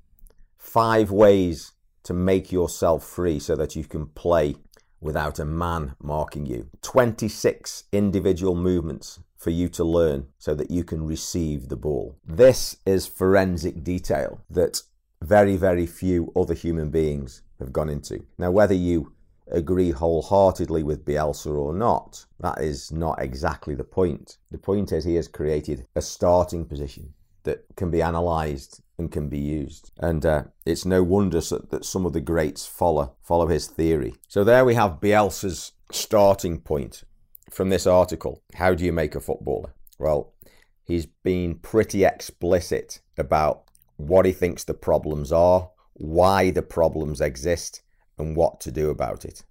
five 0.59 1.11
ways 1.11 1.73
to 2.05 2.13
make 2.13 2.53
yourself 2.53 3.05
free 3.05 3.39
so 3.39 3.57
that 3.57 3.77
you 3.77 3.85
can 3.85 4.07
play 4.07 4.57
without 5.03 5.39
a 5.39 5.45
man 5.45 5.95
marking 6.01 6.47
you. 6.47 6.69
26 6.81 7.85
individual 7.93 8.55
movements 8.55 9.21
for 9.37 9.51
you 9.51 9.69
to 9.69 9.85
learn 9.85 10.29
so 10.39 10.55
that 10.55 10.71
you 10.71 10.85
can 10.85 11.05
receive 11.05 11.69
the 11.69 11.77
ball. 11.77 12.17
This 12.25 12.77
is 12.87 13.07
forensic 13.07 13.83
detail 13.83 14.41
that 14.49 14.83
very, 15.21 15.57
very 15.57 15.87
few 15.87 16.33
other 16.37 16.55
human 16.55 16.91
beings 16.91 17.43
have 17.59 17.73
gone 17.73 17.89
into. 17.89 18.25
Now, 18.39 18.51
whether 18.51 18.75
you 18.75 19.13
agree 19.51 19.91
wholeheartedly 19.91 20.83
with 20.83 21.05
Bielsa 21.05 21.53
or 21.53 21.75
not, 21.75 22.25
that 22.41 22.61
is 22.61 22.93
not 22.93 23.21
exactly 23.21 23.75
the 23.75 23.85
point. 23.85 24.39
The 24.51 24.59
point 24.59 24.93
is 24.93 25.05
he 25.05 25.17
has 25.17 25.29
created 25.29 25.87
a 25.97 26.03
starting 26.03 26.65
position 26.65 27.13
that 27.43 27.65
can 27.77 27.91
be 27.91 28.01
analysed 28.01 28.82
and 28.99 29.11
can 29.11 29.29
be 29.29 29.39
used. 29.39 29.91
And 29.99 30.25
uh, 30.25 30.45
it's 30.67 30.85
no 30.85 31.03
wonder 31.03 31.41
that, 31.41 31.85
some 31.85 32.07
of 32.07 32.13
the 32.13 32.21
greats 32.21 32.67
follow 32.67 33.17
follow 33.23 33.47
his 33.47 33.67
theory. 33.67 34.15
So 34.29 34.45
there 34.45 34.65
we 34.65 34.75
have 34.75 35.01
Bielsa's 35.01 35.73
starting 35.91 36.61
point 36.61 37.05
from 37.51 37.69
this 37.69 37.87
article. 37.87 38.43
How 38.55 38.75
do 38.75 38.85
you 38.85 38.93
make 38.93 39.15
a 39.15 39.21
footballer? 39.21 39.75
Well, 39.99 40.35
he's 40.85 41.07
been 41.07 41.57
pretty 41.57 42.05
explicit 42.05 43.01
about 43.19 43.65
what 43.97 44.27
he 44.27 44.33
thinks 44.33 44.65
the 44.65 44.75
problems 44.75 45.33
are, 45.33 45.71
why 45.95 46.51
the 46.51 46.63
problems 46.63 47.21
exist, 47.21 47.83
and 48.19 48.37
what 48.37 48.61
to 48.61 48.73
do 48.73 48.91
about 48.91 49.25
it. 49.25 49.45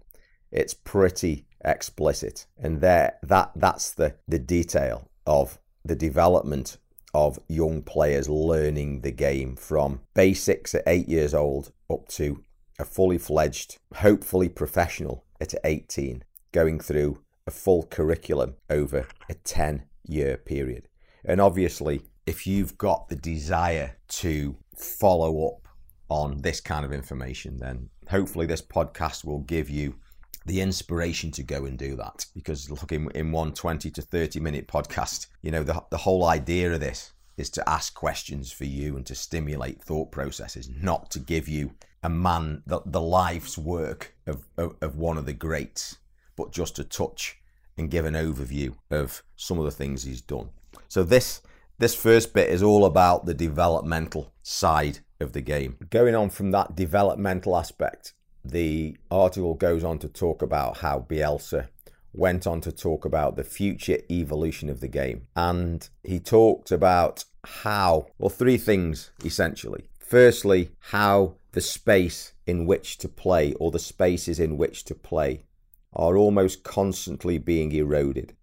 It's 0.52 0.74
pretty 0.74 1.46
explicit, 1.64 2.46
and 2.58 2.82
there 2.82 3.14
that 3.24 3.52
that's 3.56 3.92
the 3.92 4.16
the 4.28 4.40
detail 4.40 5.10
of 5.26 5.60
the 5.86 5.96
development 5.96 6.78
of 7.14 7.40
young 7.48 7.82
players 7.82 8.30
learning 8.30 9.02
the 9.02 9.12
game 9.12 9.56
from 9.56 10.02
basics 10.14 10.74
at 10.74 10.84
eight 10.88 11.10
years 11.10 11.34
old 11.34 11.72
up 11.90 12.08
to 12.08 12.44
a 12.80 12.86
fully 12.86 13.18
fledged, 13.18 13.78
hopefully 13.96 14.50
professional 14.50 15.24
at 15.40 15.54
18, 15.64 16.24
going 16.52 16.80
through 16.80 17.20
a 17.46 17.52
full 17.52 17.84
curriculum 17.84 18.56
over 18.70 19.08
a 19.30 19.34
10 19.34 19.84
year 20.06 20.38
period. 20.38 20.88
And 21.24 21.40
obviously, 21.40 22.02
if 22.26 22.48
you've 22.48 22.78
got 22.78 23.10
the 23.10 23.16
desire 23.16 23.98
to 24.08 24.58
follow 24.76 25.48
up 25.48 25.68
on 26.10 26.42
this 26.42 26.60
kind 26.60 26.86
of 26.86 26.92
information, 26.92 27.58
then 27.58 27.90
hopefully 28.10 28.46
this 28.46 28.62
podcast 28.62 29.24
will 29.24 29.40
give 29.40 29.70
you 29.70 29.96
the 30.46 30.62
inspiration 30.62 31.32
to 31.32 31.44
go 31.44 31.66
and 31.66 31.78
do 31.78 31.96
that. 31.96 32.26
Because 32.34 32.70
look, 32.70 32.92
in, 32.92 33.10
in 33.12 33.32
one 33.32 33.54
20 33.54 33.90
to 33.92 34.02
30 34.02 34.40
minute 34.40 34.68
podcast, 34.68 35.28
you 35.42 35.52
know, 35.52 35.64
the, 35.64 35.84
the 35.90 35.98
whole 35.98 36.26
idea 36.26 36.72
of 36.74 36.80
this 36.80 37.14
is 37.38 37.50
to 37.52 37.70
ask 37.70 37.94
questions 37.94 38.52
for 38.52 38.66
you 38.66 38.96
and 38.96 39.06
to 39.06 39.16
stimulate 39.16 39.82
thought 39.82 40.12
processes, 40.12 40.70
not 40.70 41.10
to 41.12 41.20
give 41.20 41.48
you 41.48 41.72
a 42.04 42.10
man, 42.10 42.64
the, 42.66 42.82
the 42.86 43.02
life's 43.02 43.58
work 43.58 44.16
of, 44.28 44.48
of, 44.58 44.76
of 44.82 44.96
one 44.96 45.18
of 45.18 45.26
the 45.26 45.34
greats, 45.34 45.98
but 46.36 46.52
just 46.52 46.76
to 46.76 46.84
touch 46.84 47.38
and 47.78 47.92
give 47.92 48.06
an 48.06 48.16
overview 48.16 48.76
of 48.90 49.24
some 49.36 49.58
of 49.58 49.66
the 49.66 49.72
things 49.72 50.04
he's 50.04 50.22
done. 50.22 50.50
So 50.88 51.04
this 51.04 51.42
this 51.82 51.96
first 51.96 52.36
bit 52.36 52.52
is 52.52 52.62
all 52.62 52.86
about 52.86 53.26
the 53.26 53.34
developmental 53.34 54.32
side 54.44 55.00
of 55.20 55.34
the 55.34 55.42
game. 55.42 55.78
Going 55.90 56.14
on 56.14 56.30
from 56.30 56.52
that 56.52 56.76
developmental 56.76 57.58
aspect, 57.58 58.14
the 58.44 58.98
article 59.10 59.54
goes 59.54 59.84
on 59.84 60.00
to 60.00 60.08
talk 60.08 60.42
about 60.42 60.78
how 60.78 61.06
Bielsa 61.08 61.68
went 62.14 62.46
on 62.46 62.62
to 62.62 62.72
talk 62.72 63.06
about 63.06 63.36
the 63.36 63.44
future 63.44 64.00
evolution 64.10 64.70
of 64.70 64.82
the 64.82 64.88
game. 64.88 65.28
And 65.36 65.88
he 66.04 66.20
talked 66.20 66.72
about 66.72 67.26
how, 67.44 68.08
well, 68.18 68.30
three 68.30 68.58
things 68.58 69.12
essentially. 69.24 69.86
Firstly, 70.00 70.72
how 70.80 71.36
the 71.54 71.62
space 71.62 72.34
in 72.46 72.66
which 72.66 72.98
to 73.00 73.08
play 73.08 73.54
or 73.54 73.72
the 73.72 73.80
spaces 73.80 74.40
in 74.40 74.58
which 74.58 74.84
to 74.86 74.96
play 74.96 75.46
are 75.94 76.18
almost 76.18 76.64
constantly 76.64 77.38
being 77.38 77.72
eroded. 77.72 78.36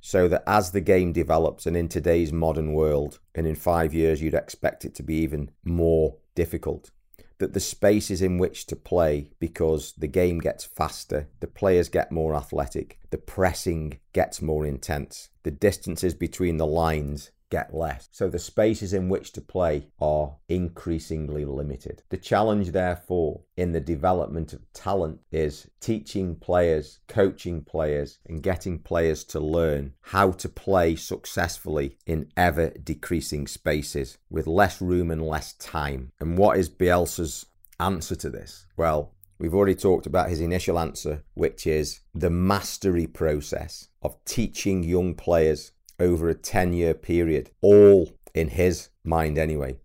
So 0.00 0.28
that 0.28 0.44
as 0.46 0.70
the 0.70 0.82
game 0.82 1.12
develops, 1.12 1.64
and 1.64 1.78
in 1.78 1.88
today's 1.88 2.30
modern 2.30 2.74
world, 2.74 3.20
and 3.34 3.46
in 3.46 3.54
five 3.54 3.94
years, 3.94 4.20
you'd 4.20 4.34
expect 4.34 4.84
it 4.84 4.94
to 4.96 5.02
be 5.02 5.14
even 5.16 5.50
more 5.64 6.16
difficult 6.34 6.90
that 7.38 7.52
the 7.52 7.60
spaces 7.60 8.22
in 8.22 8.38
which 8.38 8.66
to 8.66 8.76
play 8.76 9.30
because 9.40 9.92
the 9.98 10.06
game 10.06 10.38
gets 10.38 10.64
faster, 10.64 11.28
the 11.40 11.46
players 11.46 11.88
get 11.88 12.12
more 12.12 12.34
athletic, 12.34 12.98
the 13.10 13.18
pressing 13.18 13.98
gets 14.12 14.40
more 14.40 14.64
intense, 14.64 15.30
the 15.42 15.50
distances 15.50 16.14
between 16.14 16.56
the 16.56 16.66
lines 16.66 17.30
get 17.50 17.74
less. 17.74 18.08
So 18.12 18.28
the 18.28 18.38
spaces 18.38 18.92
in 18.92 19.08
which 19.08 19.32
to 19.32 19.40
play 19.40 19.88
are 20.00 20.36
increasingly 20.48 21.44
limited. 21.44 22.02
The 22.08 22.16
challenge, 22.16 22.70
therefore, 22.70 23.42
in 23.56 23.72
the 23.72 23.80
development 23.80 24.52
of 24.52 24.72
talent 24.72 25.20
is 25.30 25.68
teaching 25.80 26.36
players, 26.36 27.00
coaching 27.08 27.62
players, 27.62 28.18
and 28.26 28.42
getting 28.42 28.78
players 28.78 29.24
to 29.24 29.40
learn 29.40 29.92
how 30.00 30.32
to 30.32 30.48
play 30.48 30.96
successfully 30.96 31.96
in 32.06 32.30
ever 32.36 32.70
decreasing 32.70 33.46
spaces 33.46 34.18
with 34.30 34.46
less 34.46 34.80
room 34.80 35.10
and 35.10 35.22
less 35.22 35.52
time. 35.54 36.10
And 36.20 36.36
what 36.36 36.58
is 36.58 36.68
Bielsa's 36.68 37.46
answer 37.78 38.16
to 38.16 38.30
this? 38.30 38.66
Well, 38.76 39.14
We've 39.36 39.54
already 39.54 39.74
talked 39.74 40.06
about 40.06 40.30
his 40.30 40.40
initial 40.40 40.78
answer, 40.78 41.24
which 41.34 41.66
is 41.66 42.00
the 42.14 42.30
mastery 42.30 43.06
process 43.06 43.88
of 44.00 44.16
teaching 44.24 44.84
young 44.84 45.14
players 45.14 45.72
over 45.98 46.28
a 46.28 46.34
10 46.34 46.72
year 46.72 46.94
period, 46.94 47.50
all 47.60 48.12
in 48.34 48.48
his 48.48 48.88
mind 49.04 49.38
anyway, 49.38 49.76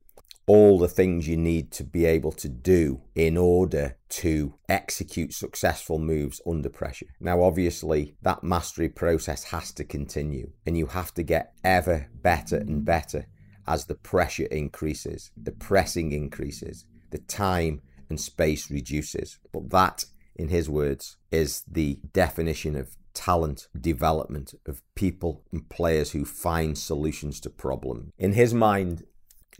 all 0.47 0.79
the 0.79 0.87
things 0.87 1.27
you 1.27 1.37
need 1.37 1.71
to 1.71 1.83
be 1.83 2.05
able 2.05 2.31
to 2.31 2.49
do 2.49 3.01
in 3.13 3.37
order 3.37 3.95
to 4.09 4.55
execute 4.67 5.31
successful 5.31 5.99
moves 5.99 6.41
under 6.47 6.69
pressure. 6.69 7.05
Now, 7.19 7.43
obviously, 7.43 8.15
that 8.23 8.43
mastery 8.43 8.89
process 8.89 9.43
has 9.45 9.71
to 9.73 9.83
continue, 9.83 10.51
and 10.65 10.75
you 10.75 10.87
have 10.87 11.13
to 11.13 11.23
get 11.23 11.53
ever 11.63 12.07
better 12.15 12.57
and 12.57 12.83
better 12.83 13.27
as 13.67 13.85
the 13.85 13.93
pressure 13.93 14.47
increases, 14.47 15.29
the 15.37 15.51
pressing 15.51 16.11
increases, 16.11 16.85
the 17.11 17.19
time 17.19 17.81
and 18.09 18.19
space 18.19 18.71
reduces. 18.71 19.37
But 19.51 19.69
that, 19.69 20.05
in 20.39 20.47
his 20.49 20.69
words, 20.69 21.17
is 21.31 21.63
the 21.69 21.99
definition 22.13 22.75
of 22.75 22.95
talent 23.13 23.67
development 23.79 24.53
of 24.65 24.81
people 24.95 25.43
and 25.51 25.67
players 25.67 26.11
who 26.11 26.23
find 26.23 26.77
solutions 26.77 27.39
to 27.41 27.49
problems. 27.49 28.13
In 28.17 28.33
his 28.33 28.53
mind, 28.53 29.03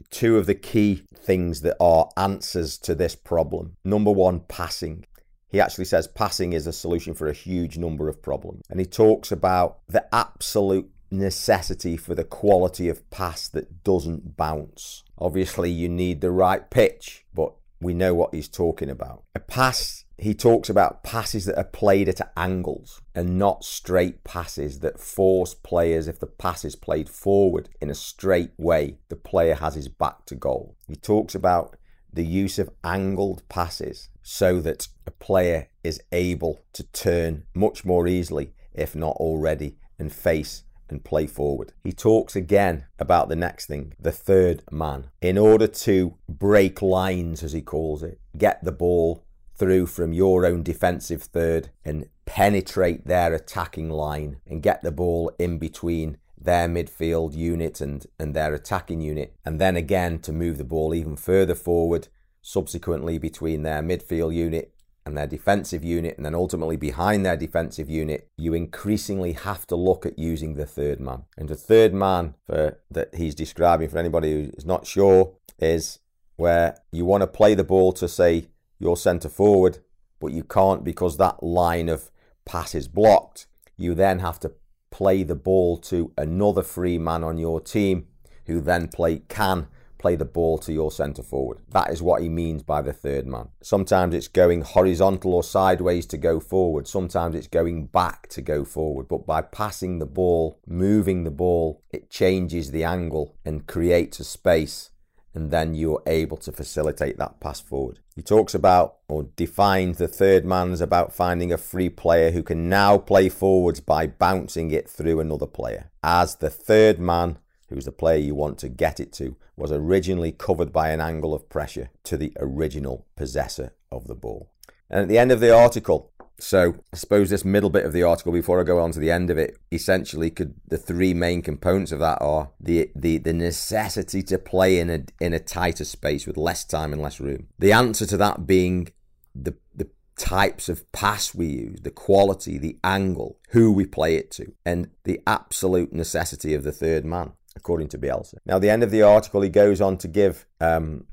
two 0.08 0.38
of 0.38 0.46
the 0.46 0.54
key 0.54 1.02
things 1.14 1.60
that 1.60 1.76
are 1.78 2.08
answers 2.16 2.78
to 2.78 2.94
this 2.94 3.14
problem. 3.14 3.76
Number 3.84 4.10
one, 4.10 4.40
passing. 4.40 5.04
He 5.48 5.60
actually 5.60 5.84
says 5.84 6.08
passing 6.08 6.54
is 6.54 6.66
a 6.66 6.72
solution 6.72 7.12
for 7.12 7.28
a 7.28 7.34
huge 7.34 7.76
number 7.76 8.08
of 8.08 8.22
problems. 8.22 8.62
And 8.70 8.80
he 8.80 8.86
talks 8.86 9.30
about 9.30 9.80
the 9.88 10.06
absolute 10.14 10.88
necessity 11.10 11.96
for 11.96 12.14
the 12.14 12.24
quality 12.24 12.88
of 12.88 13.08
pass 13.10 13.48
that 13.48 13.84
doesn't 13.84 14.36
bounce. 14.36 15.02
Obviously, 15.18 15.70
you 15.70 15.88
need 15.88 16.20
the 16.20 16.30
right 16.30 16.70
pitch, 16.70 17.26
but 17.34 17.52
we 17.80 17.94
know 17.94 18.14
what 18.14 18.34
he's 18.34 18.48
talking 18.48 18.88
about. 18.88 19.24
A 19.34 19.40
pass 19.40 20.04
he 20.20 20.34
talks 20.34 20.68
about 20.68 21.02
passes 21.02 21.46
that 21.46 21.56
are 21.56 21.64
played 21.64 22.08
at 22.08 22.32
angles 22.36 23.00
and 23.14 23.38
not 23.38 23.64
straight 23.64 24.22
passes 24.22 24.80
that 24.80 25.00
force 25.00 25.54
players, 25.54 26.06
if 26.06 26.20
the 26.20 26.26
pass 26.26 26.64
is 26.64 26.76
played 26.76 27.08
forward 27.08 27.70
in 27.80 27.90
a 27.90 27.94
straight 27.94 28.50
way, 28.58 28.98
the 29.08 29.16
player 29.16 29.54
has 29.54 29.74
his 29.74 29.88
back 29.88 30.26
to 30.26 30.34
goal. 30.34 30.76
He 30.86 30.96
talks 30.96 31.34
about 31.34 31.76
the 32.12 32.24
use 32.24 32.58
of 32.58 32.70
angled 32.84 33.42
passes 33.48 34.08
so 34.22 34.60
that 34.60 34.88
a 35.06 35.10
player 35.10 35.68
is 35.82 36.02
able 36.12 36.60
to 36.74 36.82
turn 36.82 37.44
much 37.54 37.84
more 37.84 38.06
easily, 38.06 38.52
if 38.74 38.94
not 38.94 39.16
already, 39.16 39.78
and 39.98 40.12
face 40.12 40.64
and 40.90 41.04
play 41.04 41.26
forward. 41.26 41.72
He 41.84 41.92
talks 41.92 42.36
again 42.36 42.84
about 42.98 43.28
the 43.28 43.36
next 43.36 43.66
thing, 43.66 43.94
the 43.98 44.12
third 44.12 44.62
man. 44.70 45.10
In 45.22 45.38
order 45.38 45.66
to 45.66 46.14
break 46.28 46.82
lines, 46.82 47.42
as 47.42 47.52
he 47.52 47.62
calls 47.62 48.02
it, 48.02 48.20
get 48.36 48.62
the 48.64 48.72
ball 48.72 49.24
through 49.60 49.84
from 49.84 50.14
your 50.14 50.46
own 50.46 50.62
defensive 50.62 51.22
third 51.22 51.68
and 51.84 52.08
penetrate 52.24 53.06
their 53.06 53.34
attacking 53.34 53.90
line 53.90 54.38
and 54.46 54.62
get 54.62 54.82
the 54.82 54.90
ball 54.90 55.30
in 55.38 55.58
between 55.58 56.16
their 56.40 56.66
midfield 56.66 57.36
unit 57.36 57.78
and, 57.78 58.06
and 58.18 58.32
their 58.34 58.54
attacking 58.54 59.02
unit, 59.02 59.36
and 59.44 59.60
then 59.60 59.76
again 59.76 60.18
to 60.18 60.32
move 60.32 60.56
the 60.56 60.64
ball 60.64 60.94
even 60.94 61.14
further 61.14 61.54
forward, 61.54 62.08
subsequently 62.40 63.18
between 63.18 63.62
their 63.62 63.82
midfield 63.82 64.34
unit 64.34 64.72
and 65.04 65.14
their 65.14 65.26
defensive 65.26 65.84
unit, 65.84 66.16
and 66.16 66.24
then 66.24 66.34
ultimately 66.34 66.78
behind 66.78 67.26
their 67.26 67.36
defensive 67.36 67.90
unit, 67.90 68.30
you 68.38 68.54
increasingly 68.54 69.34
have 69.34 69.66
to 69.66 69.76
look 69.76 70.06
at 70.06 70.18
using 70.18 70.54
the 70.54 70.64
third 70.64 71.00
man. 71.00 71.24
And 71.36 71.50
the 71.50 71.54
third 71.54 71.92
man 71.92 72.34
for, 72.46 72.78
that 72.90 73.14
he's 73.14 73.34
describing 73.34 73.90
for 73.90 73.98
anybody 73.98 74.32
who 74.32 74.50
is 74.56 74.64
not 74.64 74.86
sure 74.86 75.34
is 75.58 75.98
where 76.36 76.78
you 76.90 77.04
want 77.04 77.20
to 77.20 77.26
play 77.26 77.54
the 77.54 77.62
ball 77.62 77.92
to 77.92 78.08
say 78.08 78.46
your 78.80 78.96
centre 78.96 79.28
forward, 79.28 79.78
but 80.18 80.32
you 80.32 80.42
can't 80.42 80.82
because 80.82 81.16
that 81.16 81.42
line 81.42 81.88
of 81.88 82.10
pass 82.44 82.74
is 82.74 82.88
blocked. 82.88 83.46
You 83.76 83.94
then 83.94 84.18
have 84.18 84.40
to 84.40 84.52
play 84.90 85.22
the 85.22 85.36
ball 85.36 85.76
to 85.76 86.12
another 86.18 86.62
free 86.62 86.98
man 86.98 87.22
on 87.22 87.38
your 87.38 87.60
team 87.60 88.08
who 88.46 88.60
then 88.60 88.88
play 88.88 89.20
can 89.28 89.68
play 90.00 90.16
the 90.16 90.24
ball 90.24 90.56
to 90.56 90.72
your 90.72 90.90
centre 90.90 91.22
forward. 91.22 91.58
That 91.68 91.90
is 91.90 92.00
what 92.00 92.22
he 92.22 92.28
means 92.30 92.62
by 92.62 92.80
the 92.80 92.92
third 92.92 93.26
man. 93.26 93.50
Sometimes 93.62 94.14
it's 94.14 94.28
going 94.28 94.62
horizontal 94.62 95.34
or 95.34 95.44
sideways 95.44 96.06
to 96.06 96.16
go 96.16 96.40
forward. 96.40 96.88
Sometimes 96.88 97.36
it's 97.36 97.46
going 97.46 97.86
back 97.86 98.26
to 98.28 98.40
go 98.40 98.64
forward. 98.64 99.08
But 99.08 99.26
by 99.26 99.42
passing 99.42 99.98
the 99.98 100.06
ball, 100.06 100.58
moving 100.66 101.24
the 101.24 101.30
ball, 101.30 101.82
it 101.90 102.08
changes 102.08 102.70
the 102.70 102.82
angle 102.82 103.36
and 103.44 103.66
creates 103.66 104.18
a 104.20 104.24
space 104.24 104.89
and 105.34 105.50
then 105.50 105.74
you're 105.74 106.02
able 106.06 106.36
to 106.38 106.52
facilitate 106.52 107.18
that 107.18 107.40
pass 107.40 107.60
forward. 107.60 108.00
He 108.16 108.22
talks 108.22 108.54
about 108.54 108.96
or 109.08 109.24
defines 109.36 109.98
the 109.98 110.08
third 110.08 110.44
man 110.44 110.72
as 110.72 110.80
about 110.80 111.14
finding 111.14 111.52
a 111.52 111.58
free 111.58 111.88
player 111.88 112.30
who 112.32 112.42
can 112.42 112.68
now 112.68 112.98
play 112.98 113.28
forwards 113.28 113.80
by 113.80 114.06
bouncing 114.06 114.70
it 114.70 114.88
through 114.88 115.20
another 115.20 115.46
player. 115.46 115.90
As 116.02 116.36
the 116.36 116.50
third 116.50 116.98
man, 116.98 117.38
who's 117.68 117.84
the 117.84 117.92
player 117.92 118.18
you 118.18 118.34
want 118.34 118.58
to 118.58 118.68
get 118.68 118.98
it 118.98 119.12
to, 119.14 119.36
was 119.56 119.70
originally 119.70 120.32
covered 120.32 120.72
by 120.72 120.90
an 120.90 121.00
angle 121.00 121.34
of 121.34 121.48
pressure 121.48 121.90
to 122.04 122.16
the 122.16 122.32
original 122.40 123.06
possessor 123.14 123.72
of 123.92 124.08
the 124.08 124.14
ball. 124.14 124.50
And 124.88 125.02
at 125.02 125.08
the 125.08 125.18
end 125.18 125.30
of 125.30 125.40
the 125.40 125.54
article, 125.54 126.10
so 126.42 126.76
I 126.92 126.96
suppose 126.96 127.30
this 127.30 127.44
middle 127.44 127.70
bit 127.70 127.84
of 127.84 127.92
the 127.92 128.02
article, 128.02 128.32
before 128.32 128.60
I 128.60 128.64
go 128.64 128.78
on 128.80 128.92
to 128.92 128.98
the 128.98 129.10
end 129.10 129.30
of 129.30 129.38
it, 129.38 129.58
essentially 129.70 130.30
could 130.30 130.54
the 130.66 130.78
three 130.78 131.14
main 131.14 131.42
components 131.42 131.92
of 131.92 131.98
that 132.00 132.20
are 132.20 132.50
the 132.60 132.90
the, 132.94 133.18
the 133.18 133.32
necessity 133.32 134.22
to 134.24 134.38
play 134.38 134.78
in 134.78 134.90
a 134.90 135.04
in 135.20 135.32
a 135.32 135.38
tighter 135.38 135.84
space 135.84 136.26
with 136.26 136.36
less 136.36 136.64
time 136.64 136.92
and 136.92 137.02
less 137.02 137.20
room. 137.20 137.48
The 137.58 137.72
answer 137.72 138.06
to 138.06 138.16
that 138.16 138.46
being 138.46 138.88
the 139.34 139.54
the 139.74 139.88
types 140.16 140.68
of 140.68 140.90
pass 140.92 141.34
we 141.34 141.46
use, 141.46 141.80
the 141.80 141.90
quality, 141.90 142.58
the 142.58 142.78
angle, 142.84 143.38
who 143.50 143.72
we 143.72 143.86
play 143.86 144.16
it 144.16 144.30
to, 144.32 144.52
and 144.66 144.90
the 145.04 145.20
absolute 145.26 145.92
necessity 145.92 146.54
of 146.54 146.62
the 146.62 146.72
third 146.72 147.04
man, 147.04 147.32
according 147.56 147.88
to 147.88 147.98
Bielsa. 147.98 148.34
Now, 148.44 148.58
the 148.58 148.68
end 148.68 148.82
of 148.82 148.90
the 148.90 149.02
article, 149.02 149.40
he 149.40 149.48
goes 149.48 149.80
on 149.80 149.96
to 149.98 150.08
give, 150.08 150.46
um, 150.60 151.06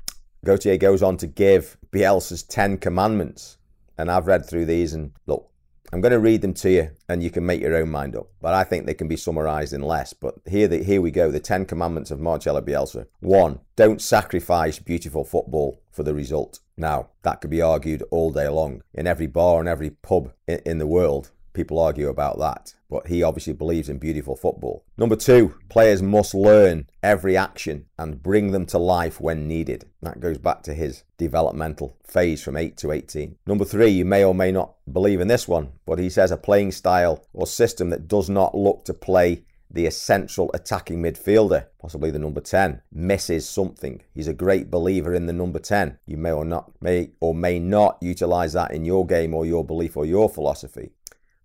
Gautier 0.44 0.76
goes 0.76 1.02
on 1.02 1.16
to 1.18 1.26
give 1.26 1.78
Bielsa's 1.90 2.42
10 2.42 2.78
commandments 2.78 3.57
and 3.98 4.10
I've 4.10 4.26
read 4.26 4.46
through 4.46 4.66
these 4.66 4.94
and 4.94 5.12
look, 5.26 5.50
I'm 5.92 6.00
going 6.02 6.12
to 6.12 6.18
read 6.18 6.42
them 6.42 6.54
to 6.54 6.70
you 6.70 6.90
and 7.08 7.22
you 7.22 7.30
can 7.30 7.46
make 7.46 7.60
your 7.60 7.74
own 7.74 7.90
mind 7.90 8.14
up. 8.14 8.28
But 8.40 8.54
I 8.54 8.64
think 8.64 8.84
they 8.84 8.94
can 8.94 9.08
be 9.08 9.16
summarized 9.16 9.72
in 9.72 9.80
less. 9.80 10.12
But 10.12 10.34
here, 10.46 10.68
the, 10.68 10.82
here 10.82 11.00
we 11.00 11.10
go 11.10 11.30
the 11.30 11.40
10 11.40 11.64
commandments 11.64 12.10
of 12.10 12.20
Marcelo 12.20 12.60
Bielsa. 12.60 13.06
One, 13.20 13.60
don't 13.74 14.02
sacrifice 14.02 14.78
beautiful 14.78 15.24
football 15.24 15.80
for 15.90 16.02
the 16.02 16.14
result. 16.14 16.60
Now, 16.76 17.08
that 17.22 17.40
could 17.40 17.50
be 17.50 17.62
argued 17.62 18.04
all 18.10 18.30
day 18.30 18.48
long 18.48 18.82
in 18.94 19.06
every 19.06 19.26
bar 19.26 19.60
and 19.60 19.68
every 19.68 19.90
pub 19.90 20.32
in, 20.46 20.60
in 20.64 20.78
the 20.78 20.86
world. 20.86 21.30
People 21.58 21.80
argue 21.80 22.08
about 22.08 22.38
that, 22.38 22.72
but 22.88 23.08
he 23.08 23.24
obviously 23.24 23.52
believes 23.52 23.88
in 23.88 23.98
beautiful 23.98 24.36
football. 24.36 24.84
Number 24.96 25.16
two, 25.16 25.56
players 25.68 26.00
must 26.00 26.32
learn 26.32 26.86
every 27.02 27.36
action 27.36 27.86
and 27.98 28.22
bring 28.22 28.52
them 28.52 28.64
to 28.66 28.78
life 28.78 29.20
when 29.20 29.48
needed. 29.48 29.84
That 30.00 30.20
goes 30.20 30.38
back 30.38 30.62
to 30.62 30.72
his 30.72 31.02
developmental 31.16 31.96
phase 32.04 32.44
from 32.44 32.56
8 32.56 32.76
to 32.76 32.92
18. 32.92 33.38
Number 33.44 33.64
three, 33.64 33.88
you 33.88 34.04
may 34.04 34.22
or 34.22 34.36
may 34.36 34.52
not 34.52 34.76
believe 34.92 35.20
in 35.20 35.26
this 35.26 35.48
one, 35.48 35.72
but 35.84 35.98
he 35.98 36.08
says 36.08 36.30
a 36.30 36.36
playing 36.36 36.70
style 36.70 37.26
or 37.32 37.44
system 37.44 37.90
that 37.90 38.06
does 38.06 38.30
not 38.30 38.54
look 38.54 38.84
to 38.84 38.94
play 38.94 39.42
the 39.70 39.86
essential 39.86 40.50
attacking 40.54 41.02
midfielder, 41.02 41.66
possibly 41.78 42.10
the 42.10 42.18
number 42.18 42.40
10, 42.40 42.82
misses 42.92 43.48
something. 43.48 44.00
He's 44.14 44.28
a 44.28 44.34
great 44.34 44.70
believer 44.70 45.14
in 45.14 45.26
the 45.26 45.32
number 45.32 45.58
10. 45.58 45.98
You 46.06 46.16
may 46.16 46.32
or 46.32 46.44
not 46.44 46.70
may 46.80 47.10
or 47.20 47.34
may 47.34 47.58
not 47.58 47.98
utilize 48.00 48.52
that 48.54 48.72
in 48.72 48.84
your 48.84 49.06
game 49.06 49.34
or 49.34 49.44
your 49.44 49.64
belief 49.64 49.96
or 49.96 50.06
your 50.06 50.28
philosophy. 50.28 50.92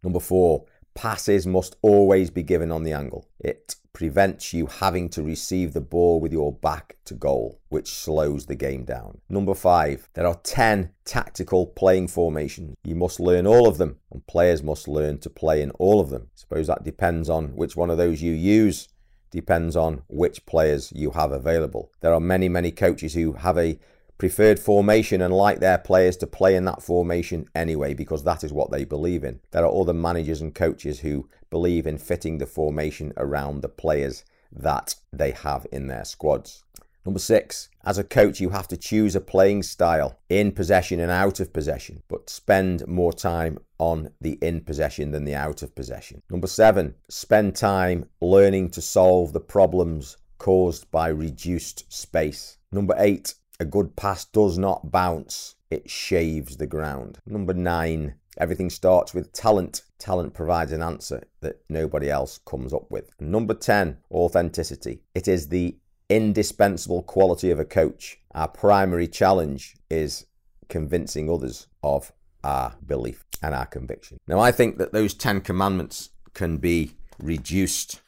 Number 0.04 0.20
four, 0.20 0.66
passes 0.94 1.48
must 1.48 1.76
always 1.82 2.30
be 2.30 2.44
given 2.44 2.72
on 2.72 2.84
the 2.84 2.94
angle. 2.94 3.28
It 3.40 3.76
prevents 3.94 4.54
you 4.54 4.66
having 4.66 5.08
to 5.08 5.22
receive 5.22 5.74
the 5.74 5.82
ball 5.82 6.20
with 6.20 6.34
your 6.34 6.52
back 6.52 6.98
to 7.06 7.14
goal, 7.14 7.60
which 7.70 7.94
slows 7.94 8.48
the 8.48 8.56
game 8.56 8.84
down. 8.84 9.22
Number 9.30 9.54
five, 9.54 10.10
there 10.14 10.26
are 10.26 10.40
10 10.44 10.90
tactical 11.06 11.68
playing 11.68 12.08
formations. 12.08 12.76
You 12.84 12.96
must 12.96 13.20
learn 13.20 13.46
all 13.46 13.68
of 13.68 13.78
them, 13.78 14.00
and 14.12 14.26
players 14.26 14.64
must 14.64 14.88
learn 14.88 15.20
to 15.20 15.30
play 15.30 15.62
in 15.62 15.72
all 15.72 16.00
of 16.00 16.10
them. 16.10 16.30
Suppose 16.36 16.68
that 16.68 16.84
depends 16.84 17.30
on 17.30 17.56
which 17.56 17.76
one 17.76 17.92
of 17.92 17.98
those 17.98 18.22
you 18.22 18.34
use, 18.34 18.90
depends 19.30 19.76
on 19.76 20.02
which 20.08 20.46
players 20.46 20.92
you 20.96 21.12
have 21.12 21.32
available. 21.32 21.92
There 22.02 22.14
are 22.14 22.20
many, 22.20 22.50
many 22.50 22.72
coaches 22.72 23.14
who 23.14 23.34
have 23.34 23.58
a 23.58 23.80
preferred 24.18 24.60
formation 24.60 25.22
and 25.22 25.34
like 25.34 25.60
their 25.60 25.78
players 25.78 26.18
to 26.18 26.28
play 26.28 26.56
in 26.56 26.66
that 26.66 26.82
formation 26.82 27.48
anyway 27.56 27.94
because 27.94 28.24
that 28.24 28.44
is 28.44 28.54
what 28.54 28.72
they 28.72 28.86
believe 28.86 29.24
in. 29.24 29.40
There 29.52 29.66
are 29.66 29.82
other 29.82 29.94
managers 29.94 30.42
and 30.42 30.54
coaches 30.54 31.00
who 31.00 31.28
believe 31.50 31.86
in 31.86 31.98
fitting 31.98 32.38
the 32.38 32.46
formation 32.46 33.14
around 33.18 33.62
the 33.62 33.70
players 33.70 34.24
that 34.52 34.96
they 35.12 35.32
have 35.32 35.66
in 35.72 35.88
their 35.88 36.06
squads. 36.06 36.64
Number 37.06 37.20
six, 37.20 37.68
as 37.84 37.98
a 37.98 38.04
coach, 38.04 38.40
you 38.40 38.52
have 38.52 38.68
to 38.70 38.78
choose 38.78 39.14
a 39.14 39.20
playing 39.20 39.64
style 39.64 40.20
in 40.30 40.54
possession 40.54 41.02
and 41.02 41.12
out 41.12 41.42
of 41.42 41.52
possession, 41.52 42.02
but 42.08 42.30
spend 42.30 42.88
more 42.88 43.12
time 43.12 43.58
on 43.78 44.12
the 44.22 44.38
in 44.42 44.62
possession 44.62 45.12
than 45.12 45.26
the 45.26 45.36
out 45.36 45.64
of 45.64 45.76
possession. 45.76 46.22
Number 46.30 46.48
seven, 46.48 46.96
spend 47.10 47.58
time 47.58 48.06
learning 48.22 48.70
to 48.72 48.82
solve 48.82 49.34
the 49.34 49.42
problems 49.42 50.16
caused 50.38 50.90
by 50.92 51.10
reduced 51.10 51.92
space. 51.92 52.58
Number 52.72 52.96
eight, 52.98 53.36
a 53.64 53.66
good 53.66 53.96
pass 53.96 54.26
does 54.26 54.58
not 54.58 54.92
bounce, 54.92 55.56
it 55.72 55.90
shaves 55.90 56.58
the 56.58 56.68
ground. 56.68 57.18
Number 57.26 57.54
nine, 57.54 58.16
everything 58.38 58.70
starts 58.70 59.14
with 59.14 59.32
talent. 59.32 59.84
Talent 59.98 60.34
provides 60.34 60.74
an 60.74 60.84
answer 60.84 61.24
that 61.40 61.62
nobody 61.70 62.10
else 62.10 62.40
comes 62.46 62.74
up 62.74 62.92
with. 62.92 63.10
Number 63.22 63.54
10, 63.54 63.98
authenticity. 64.12 65.02
It 65.16 65.30
is 65.30 65.48
the 65.48 65.78
indispensable 66.10 67.04
quality 67.04 67.52
of 67.52 67.60
a 67.60 67.66
coach. 67.66 68.20
Our 68.36 68.50
primary 68.50 69.08
challenge 69.08 69.78
is 69.90 70.26
convincing 70.68 71.30
others 71.30 71.68
of 71.82 72.12
our 72.44 72.76
belief 72.86 73.24
and 73.42 73.56
our 73.56 73.66
conviction. 73.66 74.20
Now, 74.28 74.40
I 74.40 74.52
think 74.52 74.78
that 74.78 74.92
those 74.92 75.14
10 75.14 75.40
commandments 75.40 76.10
can 76.34 76.58
be 76.58 76.92
reduced 77.18 78.02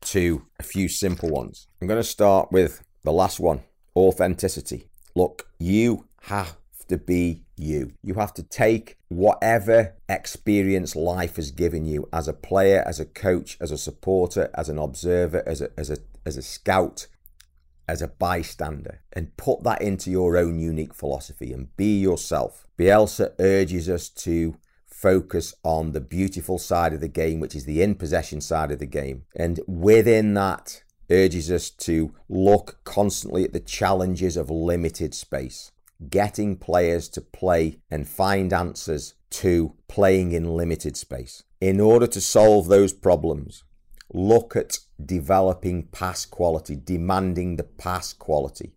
to 0.00 0.46
a 0.58 0.64
few 0.64 0.88
simple 0.88 1.28
ones. 1.28 1.68
I'm 1.80 1.86
going 1.86 2.00
to 2.00 2.04
start 2.04 2.50
with 2.50 2.82
the 3.04 3.12
last 3.12 3.38
one 3.38 3.62
authenticity. 3.96 4.88
Look, 5.16 5.48
you 5.58 6.08
have 6.24 6.58
to 6.88 6.98
be 6.98 7.44
you. 7.56 7.94
You 8.02 8.14
have 8.14 8.34
to 8.34 8.42
take 8.42 8.98
whatever 9.08 9.94
experience 10.10 10.94
life 10.94 11.36
has 11.36 11.50
given 11.50 11.86
you 11.86 12.06
as 12.12 12.28
a 12.28 12.34
player, 12.34 12.84
as 12.86 13.00
a 13.00 13.06
coach, 13.06 13.56
as 13.58 13.70
a 13.70 13.78
supporter, 13.78 14.50
as 14.52 14.68
an 14.68 14.76
observer, 14.78 15.42
as 15.46 15.62
a, 15.62 15.70
as 15.78 15.88
a, 15.88 15.96
as 16.26 16.36
a 16.36 16.42
scout, 16.42 17.06
as 17.88 18.02
a 18.02 18.08
bystander, 18.08 19.00
and 19.10 19.34
put 19.38 19.62
that 19.62 19.80
into 19.80 20.10
your 20.10 20.36
own 20.36 20.58
unique 20.58 20.92
philosophy 20.92 21.50
and 21.50 21.74
be 21.78 21.98
yourself. 21.98 22.66
Bielsa 22.78 23.32
urges 23.38 23.88
us 23.88 24.10
to 24.10 24.58
focus 24.86 25.54
on 25.62 25.92
the 25.92 26.00
beautiful 26.00 26.58
side 26.58 26.92
of 26.92 27.00
the 27.00 27.08
game, 27.08 27.40
which 27.40 27.54
is 27.54 27.64
the 27.64 27.80
in 27.80 27.94
possession 27.94 28.42
side 28.42 28.70
of 28.70 28.80
the 28.80 28.86
game. 28.86 29.24
And 29.34 29.60
within 29.66 30.34
that, 30.34 30.82
urges 31.10 31.50
us 31.50 31.70
to 31.70 32.14
look 32.28 32.80
constantly 32.84 33.44
at 33.44 33.52
the 33.52 33.60
challenges 33.60 34.36
of 34.36 34.50
limited 34.50 35.14
space, 35.14 35.72
getting 36.08 36.56
players 36.56 37.08
to 37.10 37.20
play 37.20 37.78
and 37.90 38.08
find 38.08 38.52
answers 38.52 39.14
to 39.30 39.74
playing 39.88 40.32
in 40.32 40.44
limited 40.56 40.96
space. 40.96 41.42
In 41.60 41.80
order 41.80 42.06
to 42.06 42.20
solve 42.20 42.68
those 42.68 42.92
problems, 42.92 43.64
look 44.12 44.56
at 44.56 44.78
developing 45.04 45.84
pass 45.84 46.24
quality, 46.24 46.76
demanding 46.76 47.56
the 47.56 47.64
pass 47.64 48.12
quality. 48.12 48.72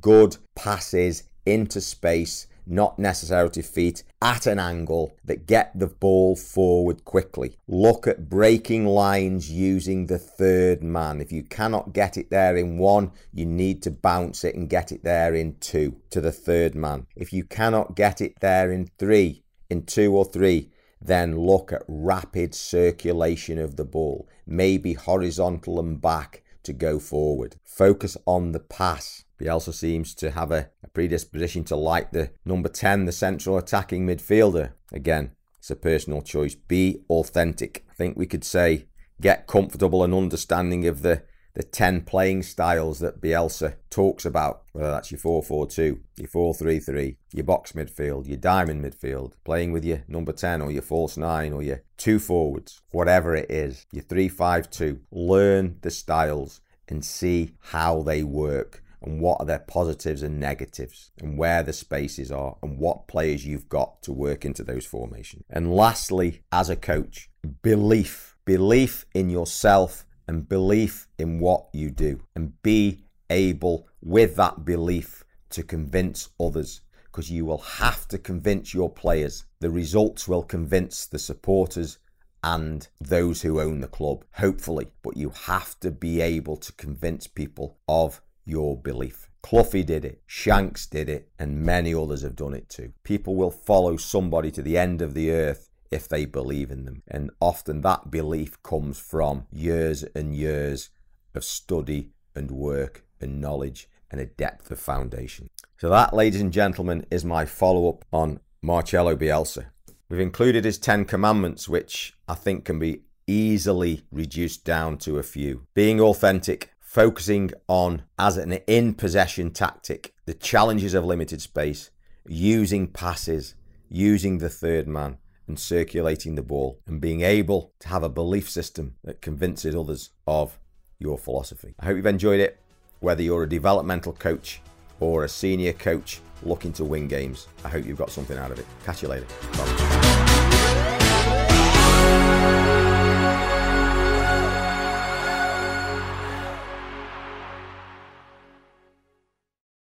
Good 0.00 0.36
passes 0.54 1.24
into 1.46 1.80
space 1.80 2.46
not 2.66 2.98
necessarily 2.98 3.62
feet, 3.62 4.02
at 4.22 4.46
an 4.46 4.58
angle 4.58 5.16
that 5.24 5.46
get 5.46 5.78
the 5.78 5.86
ball 5.86 6.36
forward 6.36 7.04
quickly. 7.04 7.56
Look 7.66 8.06
at 8.06 8.28
breaking 8.28 8.86
lines 8.86 9.50
using 9.50 10.06
the 10.06 10.18
third 10.18 10.82
man. 10.82 11.20
If 11.20 11.32
you 11.32 11.42
cannot 11.42 11.92
get 11.92 12.16
it 12.16 12.30
there 12.30 12.56
in 12.56 12.78
one, 12.78 13.12
you 13.32 13.46
need 13.46 13.82
to 13.82 13.90
bounce 13.90 14.44
it 14.44 14.54
and 14.54 14.68
get 14.68 14.92
it 14.92 15.02
there 15.02 15.34
in 15.34 15.56
two 15.60 15.96
to 16.10 16.20
the 16.20 16.32
third 16.32 16.74
man. 16.74 17.06
If 17.16 17.32
you 17.32 17.44
cannot 17.44 17.96
get 17.96 18.20
it 18.20 18.40
there 18.40 18.70
in 18.70 18.90
three, 18.98 19.42
in 19.68 19.84
two 19.84 20.14
or 20.14 20.24
three, 20.24 20.70
then 21.00 21.38
look 21.38 21.72
at 21.72 21.82
rapid 21.88 22.54
circulation 22.54 23.58
of 23.58 23.76
the 23.76 23.84
ball, 23.84 24.28
maybe 24.46 24.92
horizontal 24.92 25.80
and 25.80 26.00
back 26.00 26.42
to 26.62 26.72
go 26.72 26.98
forward. 26.98 27.56
Focus 27.64 28.16
on 28.26 28.52
the 28.52 28.60
pass. 28.60 29.24
Bielsa 29.40 29.72
seems 29.72 30.14
to 30.16 30.32
have 30.32 30.50
a, 30.50 30.68
a 30.84 30.88
predisposition 30.88 31.64
to 31.64 31.76
like 31.76 32.12
the 32.12 32.30
number 32.44 32.68
10, 32.68 33.06
the 33.06 33.12
central 33.12 33.56
attacking 33.56 34.06
midfielder. 34.06 34.72
Again, 34.92 35.32
it's 35.58 35.70
a 35.70 35.76
personal 35.76 36.22
choice. 36.22 36.54
Be 36.54 37.02
authentic. 37.08 37.84
I 37.90 37.94
think 37.94 38.16
we 38.16 38.26
could 38.26 38.44
say 38.44 38.86
get 39.20 39.46
comfortable 39.46 40.04
and 40.04 40.14
understanding 40.14 40.86
of 40.86 41.02
the 41.02 41.22
the 41.54 41.62
10 41.64 42.02
playing 42.02 42.42
styles 42.44 43.00
that 43.00 43.20
Bielsa 43.20 43.74
talks 43.90 44.24
about, 44.24 44.62
whether 44.72 44.90
that's 44.90 45.10
your 45.10 45.18
4 45.18 45.42
4 45.42 45.66
2, 45.66 46.00
your 46.16 46.28
4 46.28 46.54
3 46.54 46.78
3, 46.78 47.16
your 47.32 47.44
box 47.44 47.72
midfield, 47.72 48.28
your 48.28 48.36
diamond 48.36 48.84
midfield, 48.84 49.32
playing 49.44 49.72
with 49.72 49.84
your 49.84 50.04
number 50.06 50.32
10 50.32 50.62
or 50.62 50.70
your 50.70 50.82
false 50.82 51.16
9 51.16 51.52
or 51.52 51.62
your 51.62 51.82
two 51.96 52.18
forwards, 52.18 52.80
whatever 52.92 53.34
it 53.34 53.50
is, 53.50 53.84
your 53.92 54.04
3 54.04 54.28
5 54.28 54.70
2. 54.70 55.00
Learn 55.10 55.76
the 55.82 55.90
styles 55.90 56.60
and 56.88 57.04
see 57.04 57.52
how 57.60 58.02
they 58.02 58.22
work 58.22 58.82
and 59.02 59.20
what 59.20 59.38
are 59.40 59.46
their 59.46 59.60
positives 59.60 60.22
and 60.22 60.38
negatives 60.38 61.10
and 61.20 61.38
where 61.38 61.62
the 61.62 61.72
spaces 61.72 62.30
are 62.30 62.56
and 62.62 62.78
what 62.78 63.08
players 63.08 63.46
you've 63.46 63.68
got 63.68 64.02
to 64.02 64.12
work 64.12 64.44
into 64.44 64.62
those 64.62 64.86
formations. 64.86 65.44
And 65.50 65.74
lastly, 65.74 66.42
as 66.52 66.70
a 66.70 66.76
coach, 66.76 67.30
belief. 67.62 68.36
Belief 68.44 69.06
in 69.14 69.30
yourself 69.30 70.04
and 70.26 70.48
belief 70.48 71.06
in 71.18 71.38
what 71.40 71.66
you 71.72 71.90
do 71.90 72.20
and 72.34 72.60
be 72.62 73.04
able 73.28 73.86
with 74.00 74.36
that 74.36 74.64
belief 74.64 75.24
to 75.50 75.62
convince 75.62 76.28
others 76.40 76.80
because 77.04 77.30
you 77.30 77.44
will 77.44 77.58
have 77.58 78.06
to 78.08 78.18
convince 78.18 78.72
your 78.72 78.90
players. 78.90 79.44
The 79.60 79.70
results 79.70 80.28
will 80.28 80.42
convince 80.42 81.06
the 81.06 81.18
supporters 81.18 81.98
and 82.42 82.88
those 83.00 83.42
who 83.42 83.60
own 83.60 83.80
the 83.80 83.88
club, 83.88 84.24
hopefully. 84.32 84.88
But 85.02 85.16
you 85.16 85.30
have 85.46 85.78
to 85.80 85.90
be 85.90 86.20
able 86.20 86.56
to 86.58 86.72
convince 86.72 87.26
people 87.26 87.78
of 87.88 88.20
your 88.44 88.76
belief. 88.76 89.28
Cloughie 89.42 89.82
did 89.82 90.04
it, 90.04 90.22
Shanks 90.26 90.86
did 90.86 91.08
it, 91.08 91.30
and 91.38 91.62
many 91.62 91.94
others 91.94 92.22
have 92.22 92.36
done 92.36 92.54
it 92.54 92.68
too. 92.68 92.92
People 93.04 93.36
will 93.36 93.50
follow 93.50 93.96
somebody 93.96 94.50
to 94.50 94.62
the 94.62 94.76
end 94.76 95.00
of 95.00 95.14
the 95.14 95.30
earth 95.30 95.70
if 95.90 96.08
they 96.08 96.24
believe 96.24 96.70
in 96.70 96.84
them. 96.84 97.02
And 97.08 97.30
often 97.40 97.80
that 97.80 98.10
belief 98.10 98.62
comes 98.62 98.98
from 98.98 99.46
years 99.50 100.04
and 100.14 100.34
years 100.34 100.90
of 101.34 101.44
study 101.44 102.10
and 102.34 102.50
work 102.50 103.04
and 103.20 103.40
knowledge 103.40 103.88
and 104.10 104.20
a 104.20 104.26
depth 104.26 104.70
of 104.70 104.78
foundation. 104.78 105.48
So, 105.78 105.88
that, 105.88 106.12
ladies 106.12 106.40
and 106.40 106.52
gentlemen, 106.52 107.06
is 107.10 107.24
my 107.24 107.44
follow 107.44 107.88
up 107.88 108.04
on 108.12 108.40
Marcelo 108.60 109.16
Bielsa. 109.16 109.66
We've 110.08 110.20
included 110.20 110.64
his 110.64 110.78
10 110.78 111.04
commandments, 111.04 111.68
which 111.68 112.14
I 112.28 112.34
think 112.34 112.64
can 112.64 112.78
be 112.78 113.02
easily 113.26 114.02
reduced 114.10 114.64
down 114.64 114.98
to 114.98 115.18
a 115.18 115.22
few. 115.22 115.66
Being 115.74 116.00
authentic, 116.00 116.72
focusing 116.90 117.52
on, 117.68 118.02
as 118.18 118.36
an 118.36 118.52
in 118.66 118.92
possession 118.92 119.52
tactic, 119.52 120.12
the 120.26 120.34
challenges 120.34 120.92
of 120.92 121.04
limited 121.04 121.40
space, 121.40 121.90
using 122.26 122.88
passes, 122.88 123.54
using 123.88 124.38
the 124.38 124.48
third 124.48 124.88
man, 124.88 125.16
and 125.46 125.56
circulating 125.56 126.34
the 126.34 126.42
ball, 126.42 126.80
and 126.88 127.00
being 127.00 127.20
able 127.20 127.72
to 127.78 127.86
have 127.86 128.02
a 128.02 128.08
belief 128.08 128.50
system 128.50 128.96
that 129.04 129.22
convinces 129.22 129.72
others 129.72 130.10
of 130.26 130.58
your 130.98 131.16
philosophy. 131.16 131.76
I 131.78 131.84
hope 131.84 131.96
you've 131.96 132.06
enjoyed 132.06 132.40
it, 132.40 132.58
whether 132.98 133.22
you're 133.22 133.44
a 133.44 133.48
developmental 133.48 134.12
coach 134.12 134.60
or 134.98 135.22
a 135.22 135.28
senior 135.28 135.72
coach 135.72 136.20
looking 136.42 136.72
to 136.72 136.84
win 136.84 137.06
games. 137.06 137.46
I 137.64 137.68
hope 137.68 137.86
you've 137.86 137.98
got 137.98 138.10
something 138.10 138.36
out 138.36 138.50
of 138.50 138.58
it. 138.58 138.66
Catch 138.84 139.02
you 139.02 139.08
later. 139.08 139.26
Bye. 139.52 140.09